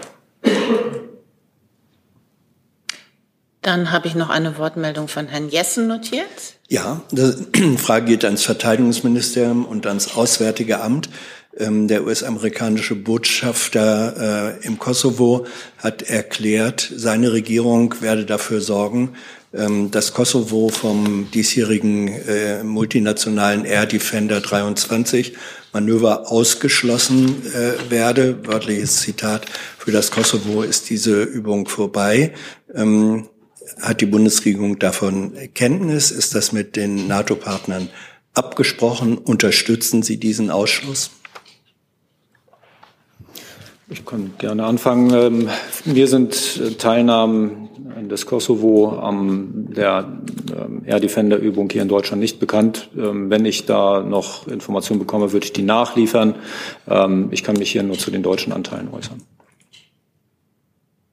[3.69, 6.25] Dann habe ich noch eine Wortmeldung von Herrn Jessen notiert.
[6.69, 11.11] Ja, die Frage geht ans Verteidigungsministerium und ans Auswärtige Amt.
[11.55, 15.45] Ähm, der US-amerikanische Botschafter äh, im Kosovo
[15.77, 19.17] hat erklärt, seine Regierung werde dafür sorgen,
[19.53, 25.37] ähm, dass Kosovo vom diesjährigen äh, multinationalen Air Defender 23
[25.75, 28.47] Manöver ausgeschlossen äh, werde.
[28.47, 29.45] Wörtliches Zitat,
[29.77, 32.33] für das Kosovo ist diese Übung vorbei.
[32.75, 33.29] Ähm,
[33.81, 36.11] hat die Bundesregierung davon Kenntnis?
[36.11, 37.89] Ist das mit den NATO-Partnern
[38.35, 39.19] abgesprochen?
[39.19, 41.11] Unterstützen Sie diesen Ausschluss?
[43.91, 45.49] Ich kann gerne anfangen.
[45.87, 47.71] Mir ähm, sind äh, Teilnahmen
[48.11, 50.07] des Kosovo am der
[50.55, 52.91] ähm, Air Defender Übung hier in Deutschland nicht bekannt.
[52.99, 56.35] Ähm, wenn ich da noch Informationen bekomme, würde ich die nachliefern.
[57.31, 59.23] Ich kann mich hier nur zu den deutschen Anteilen äußern.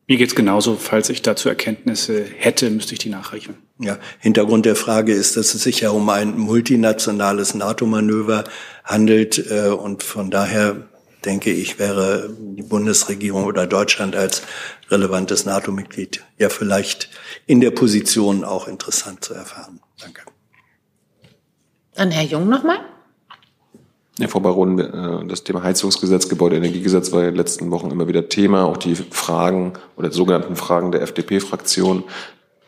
[0.08, 0.76] Mir geht's genauso.
[0.76, 3.56] Falls ich dazu Erkenntnisse hätte, müsste ich die nachreichen.
[3.80, 8.44] Ja, Hintergrund der Frage ist, dass es sich ja um ein multinationales NATO-Manöver
[8.84, 10.88] handelt äh, und von daher
[11.26, 14.44] denke ich, wäre die Bundesregierung oder Deutschland als
[14.92, 17.10] relevantes NATO-Mitglied ja vielleicht
[17.48, 19.82] in der Position auch interessant zu erfahren.
[20.00, 20.22] Danke.
[21.96, 22.80] Dann Herr Jung nochmal.
[24.18, 28.64] Ja, Frau Baron, das Thema Heizungsgesetz, Gebäudeenergiegesetz war in den letzten Wochen immer wieder Thema.
[28.64, 32.06] Auch die Fragen oder die sogenannten Fragen der FDP-Fraktion.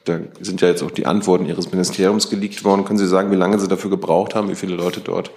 [0.03, 2.83] Da sind ja jetzt auch die Antworten Ihres Ministeriums geleakt worden.
[2.83, 5.31] Können Sie sagen, wie lange Sie dafür gebraucht haben, wie viele Leute dort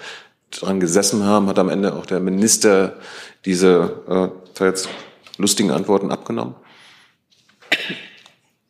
[0.50, 1.46] dran gesessen haben?
[1.46, 2.96] Hat am Ende auch der Minister
[3.44, 4.88] diese äh, jetzt
[5.38, 6.54] lustigen Antworten abgenommen?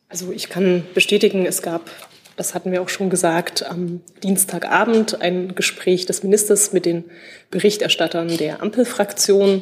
[0.09, 1.89] Also ich kann bestätigen, es gab
[2.41, 7.03] das hatten wir auch schon gesagt, am Dienstagabend ein Gespräch des Ministers mit den
[7.51, 9.61] Berichterstattern der Ampelfraktion,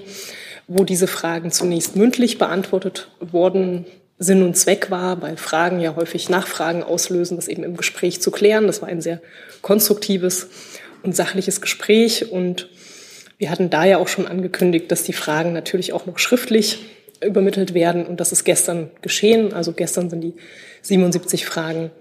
[0.70, 3.86] wo diese Fragen zunächst mündlich beantwortet worden
[4.18, 8.32] Sinn und Zweck war, weil Fragen ja häufig Nachfragen auslösen, das eben im Gespräch zu
[8.32, 8.66] klären.
[8.66, 9.22] Das war ein sehr
[9.62, 10.48] konstruktives
[11.04, 12.70] und sachliches Gespräch und
[13.38, 16.80] wir hatten da ja auch schon angekündigt, dass die Fragen natürlich auch noch schriftlich
[17.22, 19.52] übermittelt werden und das ist gestern geschehen.
[19.52, 20.36] Also gestern sind die
[20.84, 21.92] 77 Fragen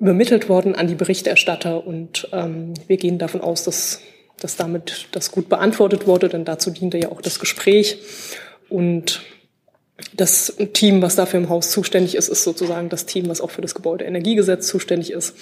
[0.00, 4.00] übermittelt worden an die Berichterstatter und ähm, wir gehen davon aus, dass,
[4.38, 7.98] dass damit das gut beantwortet wurde, denn dazu diente ja auch das Gespräch
[8.68, 9.20] und
[10.14, 13.60] das Team, was dafür im Haus zuständig ist, ist sozusagen das Team, was auch für
[13.60, 15.34] das Gebäudeenergiegesetz zuständig ist.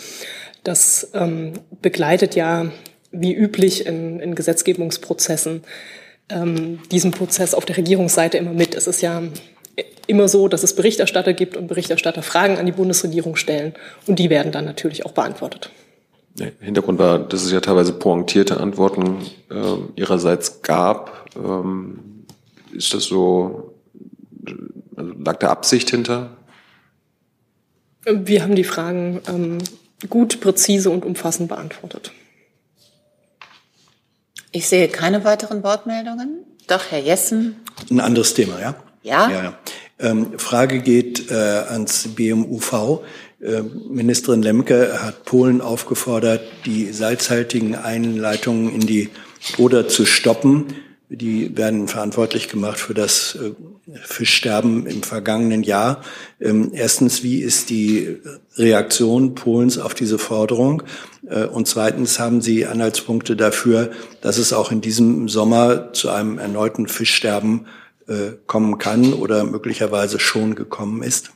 [0.65, 2.73] Das ähm, begleitet ja
[3.13, 5.63] wie üblich in, in Gesetzgebungsprozessen
[6.29, 8.75] ähm, diesen Prozess auf der Regierungsseite immer mit.
[8.75, 9.23] Es ist ja
[10.07, 13.75] immer so, dass es Berichterstatter gibt und Berichterstatter Fragen an die Bundesregierung stellen
[14.07, 15.71] und die werden dann natürlich auch beantwortet.
[16.39, 19.19] Der Hintergrund war, dass es ja teilweise pointierte Antworten
[19.51, 21.27] äh, ihrerseits gab.
[21.37, 22.25] Ähm,
[22.73, 23.75] ist das so,
[24.97, 26.37] also lag da Absicht hinter?
[28.05, 29.59] Wir haben die Fragen ähm,
[30.09, 32.13] gut, präzise und umfassend beantwortet.
[34.53, 36.45] Ich sehe keine weiteren Wortmeldungen.
[36.69, 37.57] Doch, Herr Jessen.
[37.91, 38.77] Ein anderes Thema, ja?
[39.03, 39.31] Ja.
[39.31, 39.59] ja.
[39.99, 43.01] Ähm, Frage geht äh, ans BMUV.
[43.41, 49.11] Äh, Ministerin Lemke hat Polen aufgefordert, die salzhaltigen Einleitungen in die
[49.57, 50.67] Oder zu stoppen.
[51.11, 53.53] Die werden verantwortlich gemacht für das äh,
[54.03, 56.03] Fischsterben im vergangenen Jahr.
[56.41, 58.19] Ähm, erstens, wie ist die
[58.57, 60.83] Reaktion Polens auf diese Forderung?
[61.29, 63.91] Äh, und zweitens, haben Sie Anhaltspunkte dafür,
[64.21, 67.67] dass es auch in diesem Sommer zu einem erneuten Fischsterben
[68.09, 71.31] äh, kommen kann oder möglicherweise schon gekommen ist?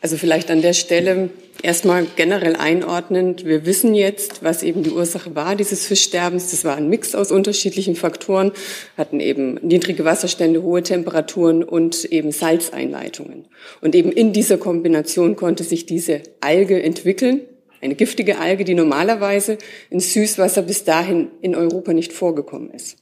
[0.00, 1.30] Also vielleicht an der Stelle
[1.62, 3.44] erstmal generell einordnend.
[3.44, 6.50] Wir wissen jetzt, was eben die Ursache war dieses Fischsterbens.
[6.52, 8.52] Das war ein Mix aus unterschiedlichen Faktoren,
[8.96, 13.46] hatten eben niedrige Wasserstände, hohe Temperaturen und eben Salzeinleitungen.
[13.80, 17.40] Und eben in dieser Kombination konnte sich diese Alge entwickeln.
[17.80, 19.58] Eine giftige Alge, die normalerweise
[19.90, 22.96] in Süßwasser bis dahin in Europa nicht vorgekommen ist.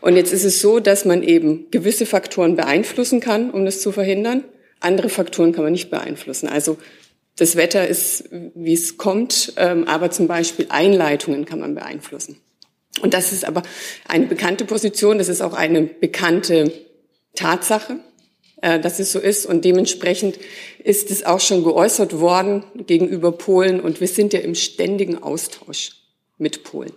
[0.00, 3.92] Und jetzt ist es so, dass man eben gewisse Faktoren beeinflussen kann, um das zu
[3.92, 4.44] verhindern.
[4.80, 6.48] Andere Faktoren kann man nicht beeinflussen.
[6.48, 6.78] Also
[7.36, 12.40] das Wetter ist, wie es kommt, ähm, aber zum Beispiel Einleitungen kann man beeinflussen.
[13.00, 13.62] Und das ist aber
[14.06, 16.72] eine bekannte Position, das ist auch eine bekannte
[17.34, 18.00] Tatsache,
[18.60, 19.46] äh, dass es so ist.
[19.46, 20.38] Und dementsprechend
[20.82, 23.80] ist es auch schon geäußert worden gegenüber Polen.
[23.80, 25.92] Und wir sind ja im ständigen Austausch
[26.38, 26.92] mit Polen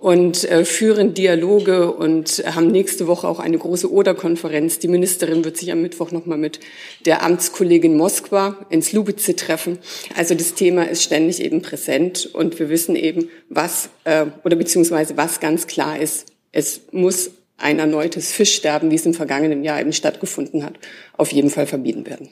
[0.00, 4.78] und äh, führen Dialoge und haben nächste Woche auch eine große Oder-Konferenz.
[4.78, 6.60] Die Ministerin wird sich am Mittwoch nochmal mit
[7.06, 9.78] der Amtskollegin Moskwa in Slubice treffen.
[10.14, 15.16] Also das Thema ist ständig eben präsent und wir wissen eben, was äh, oder beziehungsweise
[15.16, 16.26] was ganz klar ist.
[16.52, 20.74] Es muss ein erneutes Fischsterben, wie es im vergangenen Jahr eben stattgefunden hat,
[21.16, 22.28] auf jeden Fall vermieden werden.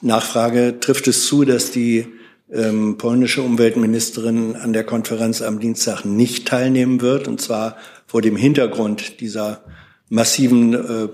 [0.00, 2.06] Nachfrage, trifft es zu, dass die
[2.54, 7.76] ähm, polnische Umweltministerin an der Konferenz am Dienstag nicht teilnehmen wird, und zwar
[8.06, 9.64] vor dem Hintergrund dieser
[10.08, 11.08] massiven äh,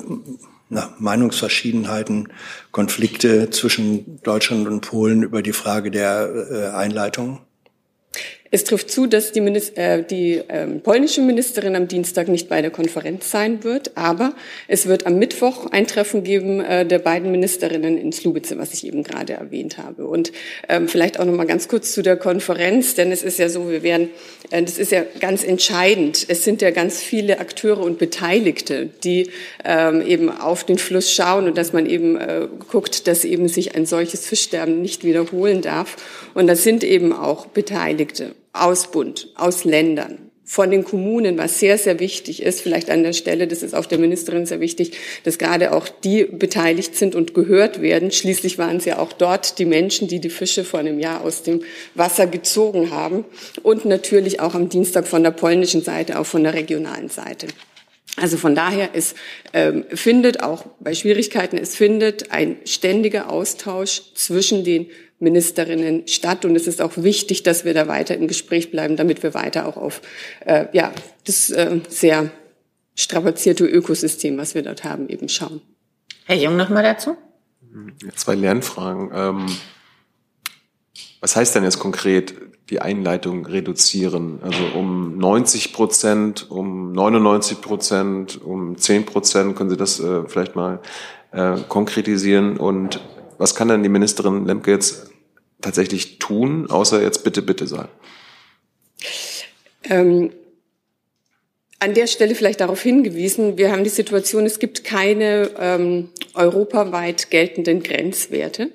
[0.68, 2.28] na, Meinungsverschiedenheiten,
[2.70, 7.41] Konflikte zwischen Deutschland und Polen über die Frage der äh, Einleitung?
[8.53, 12.61] Es trifft zu, dass die, Minister, äh, die ähm, polnische Ministerin am Dienstag nicht bei
[12.61, 14.35] der Konferenz sein wird, aber
[14.67, 18.85] es wird am Mittwoch ein Treffen geben äh, der beiden Ministerinnen in Slubice, was ich
[18.85, 20.05] eben gerade erwähnt habe.
[20.09, 20.33] Und
[20.69, 23.71] ähm, vielleicht auch noch mal ganz kurz zu der Konferenz, denn es ist ja so,
[23.71, 24.09] wir werden,
[24.51, 26.27] äh, das ist ja ganz entscheidend.
[26.27, 29.31] Es sind ja ganz viele Akteure und Beteiligte, die
[29.65, 33.77] ähm, eben auf den Fluss schauen und dass man eben äh, guckt, dass eben sich
[33.77, 35.97] ein solches Fischsterben nicht wiederholen darf.
[36.35, 41.79] Und das sind eben auch Beteiligte aus Bund, aus Ländern, von den Kommunen, was sehr,
[41.79, 45.39] sehr wichtig ist, vielleicht an der Stelle, das ist auch der Ministerin sehr wichtig, dass
[45.39, 48.11] gerade auch die beteiligt sind und gehört werden.
[48.11, 51.45] Schließlich waren es ja auch dort die Menschen, die die Fische vor einem Jahr aus
[51.45, 51.63] dem
[51.95, 53.25] Wasser gezogen haben.
[53.63, 57.47] Und natürlich auch am Dienstag von der polnischen Seite, auch von der regionalen Seite.
[58.17, 59.15] Also von daher, es
[59.53, 64.89] ähm, findet auch bei Schwierigkeiten, es findet ein ständiger Austausch zwischen den
[65.21, 66.45] Ministerinnen statt.
[66.45, 69.66] Und es ist auch wichtig, dass wir da weiter im Gespräch bleiben, damit wir weiter
[69.66, 70.03] auch auf
[70.45, 70.93] äh, ja,
[71.25, 72.31] das äh, sehr
[72.97, 75.61] strapazierte Ökosystem, was wir dort haben, eben schauen.
[76.25, 77.16] Herr Jung noch mal dazu.
[78.16, 79.11] Zwei Lernfragen.
[79.14, 79.47] Ähm,
[81.21, 82.35] was heißt denn jetzt konkret
[82.71, 84.41] die Einleitung reduzieren?
[84.43, 89.57] Also um 90 Prozent, um 99 Prozent, um 10 Prozent?
[89.57, 90.81] Können Sie das äh, vielleicht mal
[91.33, 92.57] äh, konkretisieren?
[92.57, 93.01] Und
[93.39, 95.10] was kann denn die Ministerin Lemke jetzt
[95.61, 97.91] tatsächlich tun, außer jetzt bitte, bitte sagen?
[99.85, 100.31] Ähm,
[101.79, 107.31] an der Stelle vielleicht darauf hingewiesen, wir haben die Situation, es gibt keine ähm, europaweit
[107.31, 108.71] geltenden Grenzwerte.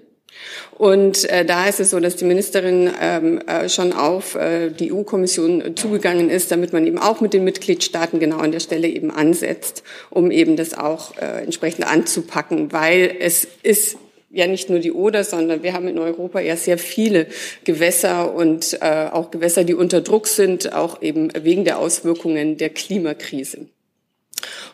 [0.72, 4.92] Und äh, da ist es so, dass die Ministerin ähm, äh, schon auf äh, die
[4.92, 9.12] EU-Kommission zugegangen ist, damit man eben auch mit den Mitgliedstaaten genau an der Stelle eben
[9.12, 13.98] ansetzt, um eben das auch äh, entsprechend anzupacken, weil es ist
[14.36, 17.28] ja nicht nur die Oder, sondern wir haben in Europa ja sehr viele
[17.64, 22.70] Gewässer und äh, auch Gewässer, die unter Druck sind, auch eben wegen der Auswirkungen der
[22.70, 23.68] Klimakrise.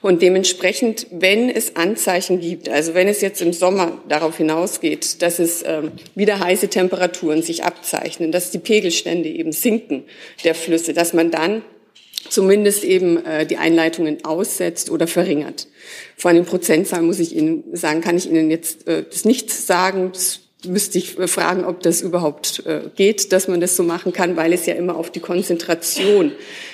[0.01, 5.37] Und dementsprechend, wenn es Anzeichen gibt, also wenn es jetzt im Sommer darauf hinausgeht, dass
[5.37, 10.03] es ähm, wieder heiße Temperaturen sich abzeichnen, dass die Pegelstände eben sinken
[10.43, 11.61] der Flüsse, dass man dann
[12.29, 15.67] zumindest eben äh, die Einleitungen aussetzt oder verringert.
[16.17, 20.11] Vor allem Prozentzahl muss ich Ihnen sagen, kann ich Ihnen jetzt äh, das nicht sagen.
[20.13, 24.13] Das müsste ich äh, fragen, ob das überhaupt äh, geht, dass man das so machen
[24.13, 26.33] kann, weil es ja immer auf die Konzentration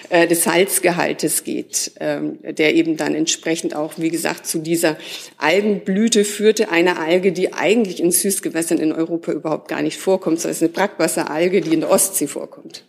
[0.10, 4.98] äh, des Salzgehaltes geht, ähm, der eben dann entsprechend auch, wie gesagt, zu dieser
[5.38, 10.52] Algenblüte führte, eine Alge, die eigentlich in Süßgewässern in Europa überhaupt gar nicht vorkommt, sondern
[10.52, 12.84] es ist eine Brackwasseralge, die in der Ostsee vorkommt.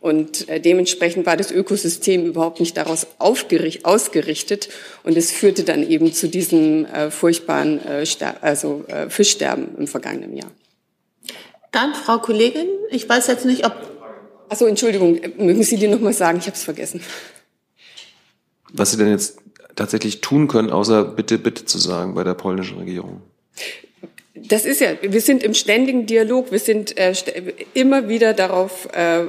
[0.00, 4.68] Und äh, dementsprechend war das Ökosystem überhaupt nicht daraus ausgerichtet.
[5.02, 8.04] Und es führte dann eben zu diesem äh, furchtbaren äh,
[8.40, 10.50] also, äh, Fischsterben im vergangenen Jahr.
[11.70, 13.74] Dann, Frau Kollegin, ich weiß jetzt nicht, ob...
[14.48, 16.38] Achso, Entschuldigung, mögen Sie die noch mal sagen?
[16.38, 17.02] Ich habe es vergessen.
[18.72, 19.38] Was Sie denn jetzt
[19.76, 23.22] tatsächlich tun können, außer bitte, bitte zu sagen bei der polnischen Regierung?
[24.48, 27.12] Das ist ja, wir sind im ständigen Dialog, wir sind äh,
[27.74, 29.28] immer wieder darauf, äh, äh,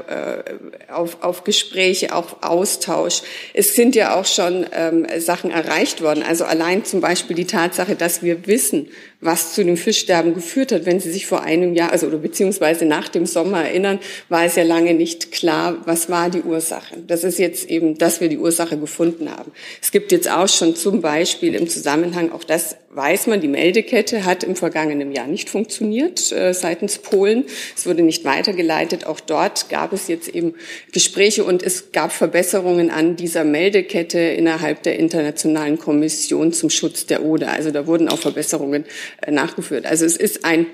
[0.90, 3.22] auf, auf Gespräche, auf Austausch.
[3.54, 6.24] Es sind ja auch schon ähm, Sachen erreicht worden.
[6.24, 8.90] Also allein zum Beispiel die Tatsache, dass wir wissen,
[9.22, 10.86] was zu dem Fischsterben geführt hat.
[10.86, 14.00] Wenn Sie sich vor einem Jahr, also oder beziehungsweise nach dem Sommer erinnern,
[14.30, 16.98] war es ja lange nicht klar, was war die Ursache.
[17.08, 19.52] Das ist jetzt eben, dass wir die Ursache gefunden haben.
[19.82, 24.26] Es gibt jetzt auch schon zum Beispiel im Zusammenhang, auch das weiß man, die Meldekette
[24.26, 27.46] hat im vergangenen Jahr nicht funktioniert äh, seitens Polen.
[27.76, 29.06] Es wurde nicht weitergeleitet.
[29.06, 30.56] Auch dort gab es jetzt eben
[30.92, 37.24] Gespräche und es gab Verbesserungen an dieser Meldekette innerhalb der Internationalen Kommission zum Schutz der
[37.24, 37.52] Oder.
[37.52, 38.86] Also da wurden auch Verbesserungen
[39.30, 39.86] nachgeführt.
[39.86, 40.66] Also es ist ein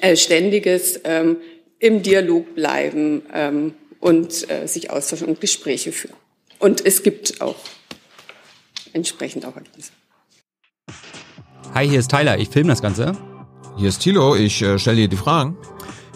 [0.00, 1.38] äh, ständiges ähm,
[1.78, 6.16] im Dialog bleiben ähm, und äh, sich austauschen und Gespräche führen.
[6.58, 7.56] Und es gibt auch
[8.92, 9.92] entsprechend auch Ergebnisse.
[11.74, 13.16] Hi, hier ist Tyler, ich filme das Ganze.
[13.76, 15.58] Hier ist Thilo, ich äh, stelle dir die Fragen.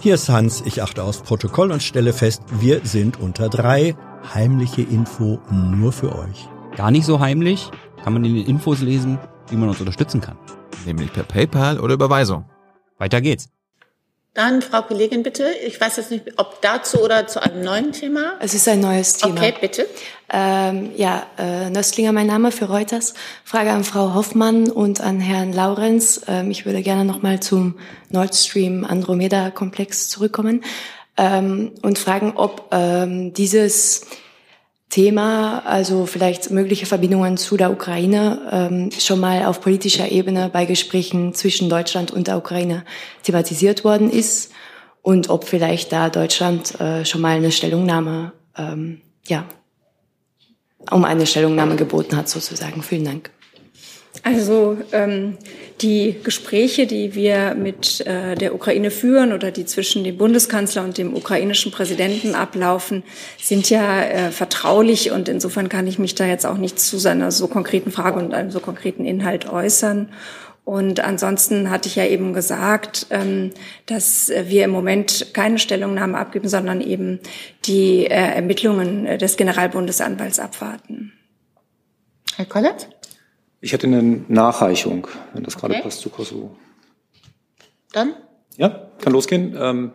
[0.00, 3.94] Hier ist Hans, ich achte aufs Protokoll und stelle fest, wir sind unter drei.
[4.34, 6.48] Heimliche Info nur für euch.
[6.76, 7.70] Gar nicht so heimlich,
[8.02, 9.18] kann man in den Infos lesen,
[9.50, 10.38] wie man uns unterstützen kann.
[10.86, 12.44] Nämlich per PayPal oder Überweisung.
[12.98, 13.48] Weiter geht's.
[14.32, 15.50] Dann, Frau Kollegin, bitte.
[15.66, 18.34] Ich weiß jetzt nicht, ob dazu oder zu einem neuen Thema.
[18.38, 19.40] Es ist ein neues Thema.
[19.40, 19.88] Okay, bitte.
[20.32, 23.14] Ähm, ja, äh, Nöstlinger, mein Name für Reuters.
[23.44, 26.20] Frage an Frau Hoffmann und an Herrn Laurenz.
[26.28, 27.76] Ähm, ich würde gerne nochmal zum
[28.10, 30.62] Nord Stream Andromeda Komplex zurückkommen
[31.16, 34.06] ähm, und fragen, ob ähm, dieses
[34.90, 40.66] Thema, also vielleicht mögliche Verbindungen zu der Ukraine, ähm, schon mal auf politischer Ebene bei
[40.66, 42.84] Gesprächen zwischen Deutschland und der Ukraine
[43.22, 44.52] thematisiert worden ist
[45.00, 49.46] und ob vielleicht da Deutschland äh, schon mal eine Stellungnahme, ähm, ja,
[50.90, 52.82] um eine Stellungnahme geboten hat sozusagen.
[52.82, 53.30] Vielen Dank.
[54.22, 55.38] Also ähm,
[55.80, 60.98] die Gespräche, die wir mit äh, der Ukraine führen oder die zwischen dem Bundeskanzler und
[60.98, 63.02] dem ukrainischen Präsidenten ablaufen,
[63.40, 67.30] sind ja äh, vertraulich und insofern kann ich mich da jetzt auch nicht zu seiner
[67.30, 70.10] so konkreten Frage und einem so konkreten Inhalt äußern.
[70.66, 73.50] Und ansonsten hatte ich ja eben gesagt, ähm,
[73.86, 77.20] dass wir im Moment keine Stellungnahme abgeben, sondern eben
[77.64, 81.12] die äh, Ermittlungen des Generalbundesanwalts abwarten.
[82.36, 82.88] Herr Kollert?
[83.60, 86.56] Ich hätte eine Nachreichung, wenn das gerade passt zu Kosovo.
[87.92, 88.14] Dann?
[88.56, 89.56] Ja, kann losgehen.
[89.58, 89.92] Ähm,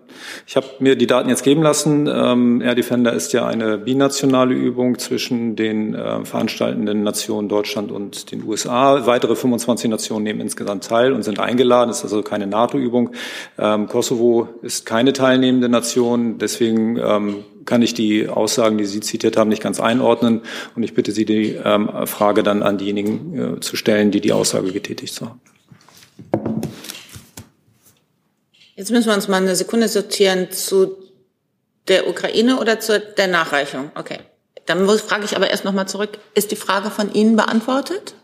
[0.47, 2.07] ich habe mir die Daten jetzt geben lassen.
[2.07, 8.31] Ähm, Air Defender ist ja eine binationale Übung zwischen den äh, veranstaltenden Nationen Deutschland und
[8.31, 9.05] den USA.
[9.05, 11.89] Weitere 25 Nationen nehmen insgesamt teil und sind eingeladen.
[11.89, 13.11] Es ist also keine NATO-Übung.
[13.57, 16.37] Ähm, Kosovo ist keine teilnehmende Nation.
[16.37, 16.97] Deswegen
[17.65, 20.41] kann ich die Aussagen, die Sie zitiert haben, nicht ganz einordnen.
[20.75, 21.55] Und ich bitte Sie, die
[22.05, 25.41] Frage dann an diejenigen äh, zu stellen, die die Aussage getätigt haben.
[28.75, 30.97] Jetzt müssen wir uns mal eine Sekunde sortieren zu
[31.87, 33.91] der Ukraine oder zu der Nachreichung.
[33.95, 34.19] Okay.
[34.65, 36.17] Dann frage ich aber erst noch mal zurück.
[36.33, 38.15] Ist die Frage von Ihnen beantwortet?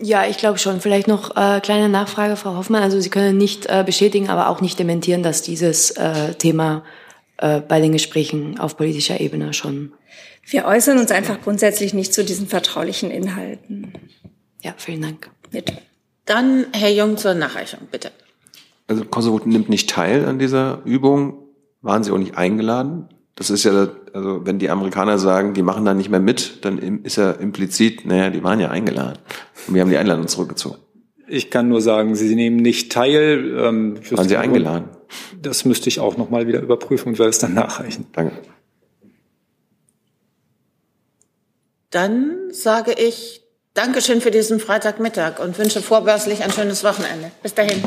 [0.00, 0.80] Ja, ich glaube schon.
[0.80, 2.82] Vielleicht noch äh, kleine Nachfrage, Frau Hoffmann.
[2.82, 6.82] Also Sie können nicht äh, bestätigen, aber auch nicht dementieren, dass dieses äh, Thema
[7.38, 9.92] äh, bei den Gesprächen auf politischer Ebene schon.
[10.44, 13.92] Wir äußern uns einfach grundsätzlich nicht zu diesen vertraulichen Inhalten.
[14.62, 15.30] Ja, vielen Dank.
[15.50, 15.78] Bitte.
[16.24, 18.10] Dann Herr Jung zur Nachreichung, bitte.
[18.88, 21.42] Also Kosovo nimmt nicht teil an dieser Übung.
[21.82, 23.08] Waren Sie auch nicht eingeladen?
[23.34, 26.78] Das ist ja, also wenn die Amerikaner sagen, die machen da nicht mehr mit, dann
[26.78, 29.18] ist ja implizit, naja, die waren ja eingeladen.
[29.66, 30.78] Und wir haben die Einladung zurückgezogen.
[31.28, 33.56] Ich kann nur sagen, Sie nehmen nicht teil.
[33.58, 34.88] Ähm, waren Sie eingeladen?
[35.40, 38.06] Das müsste ich auch nochmal wieder überprüfen und werde es dann nachreichen.
[38.12, 38.36] Danke.
[41.90, 43.42] Dann sage ich
[43.74, 47.30] Dankeschön für diesen Freitagmittag und wünsche vorbörslich ein schönes Wochenende.
[47.42, 47.82] Bis dahin.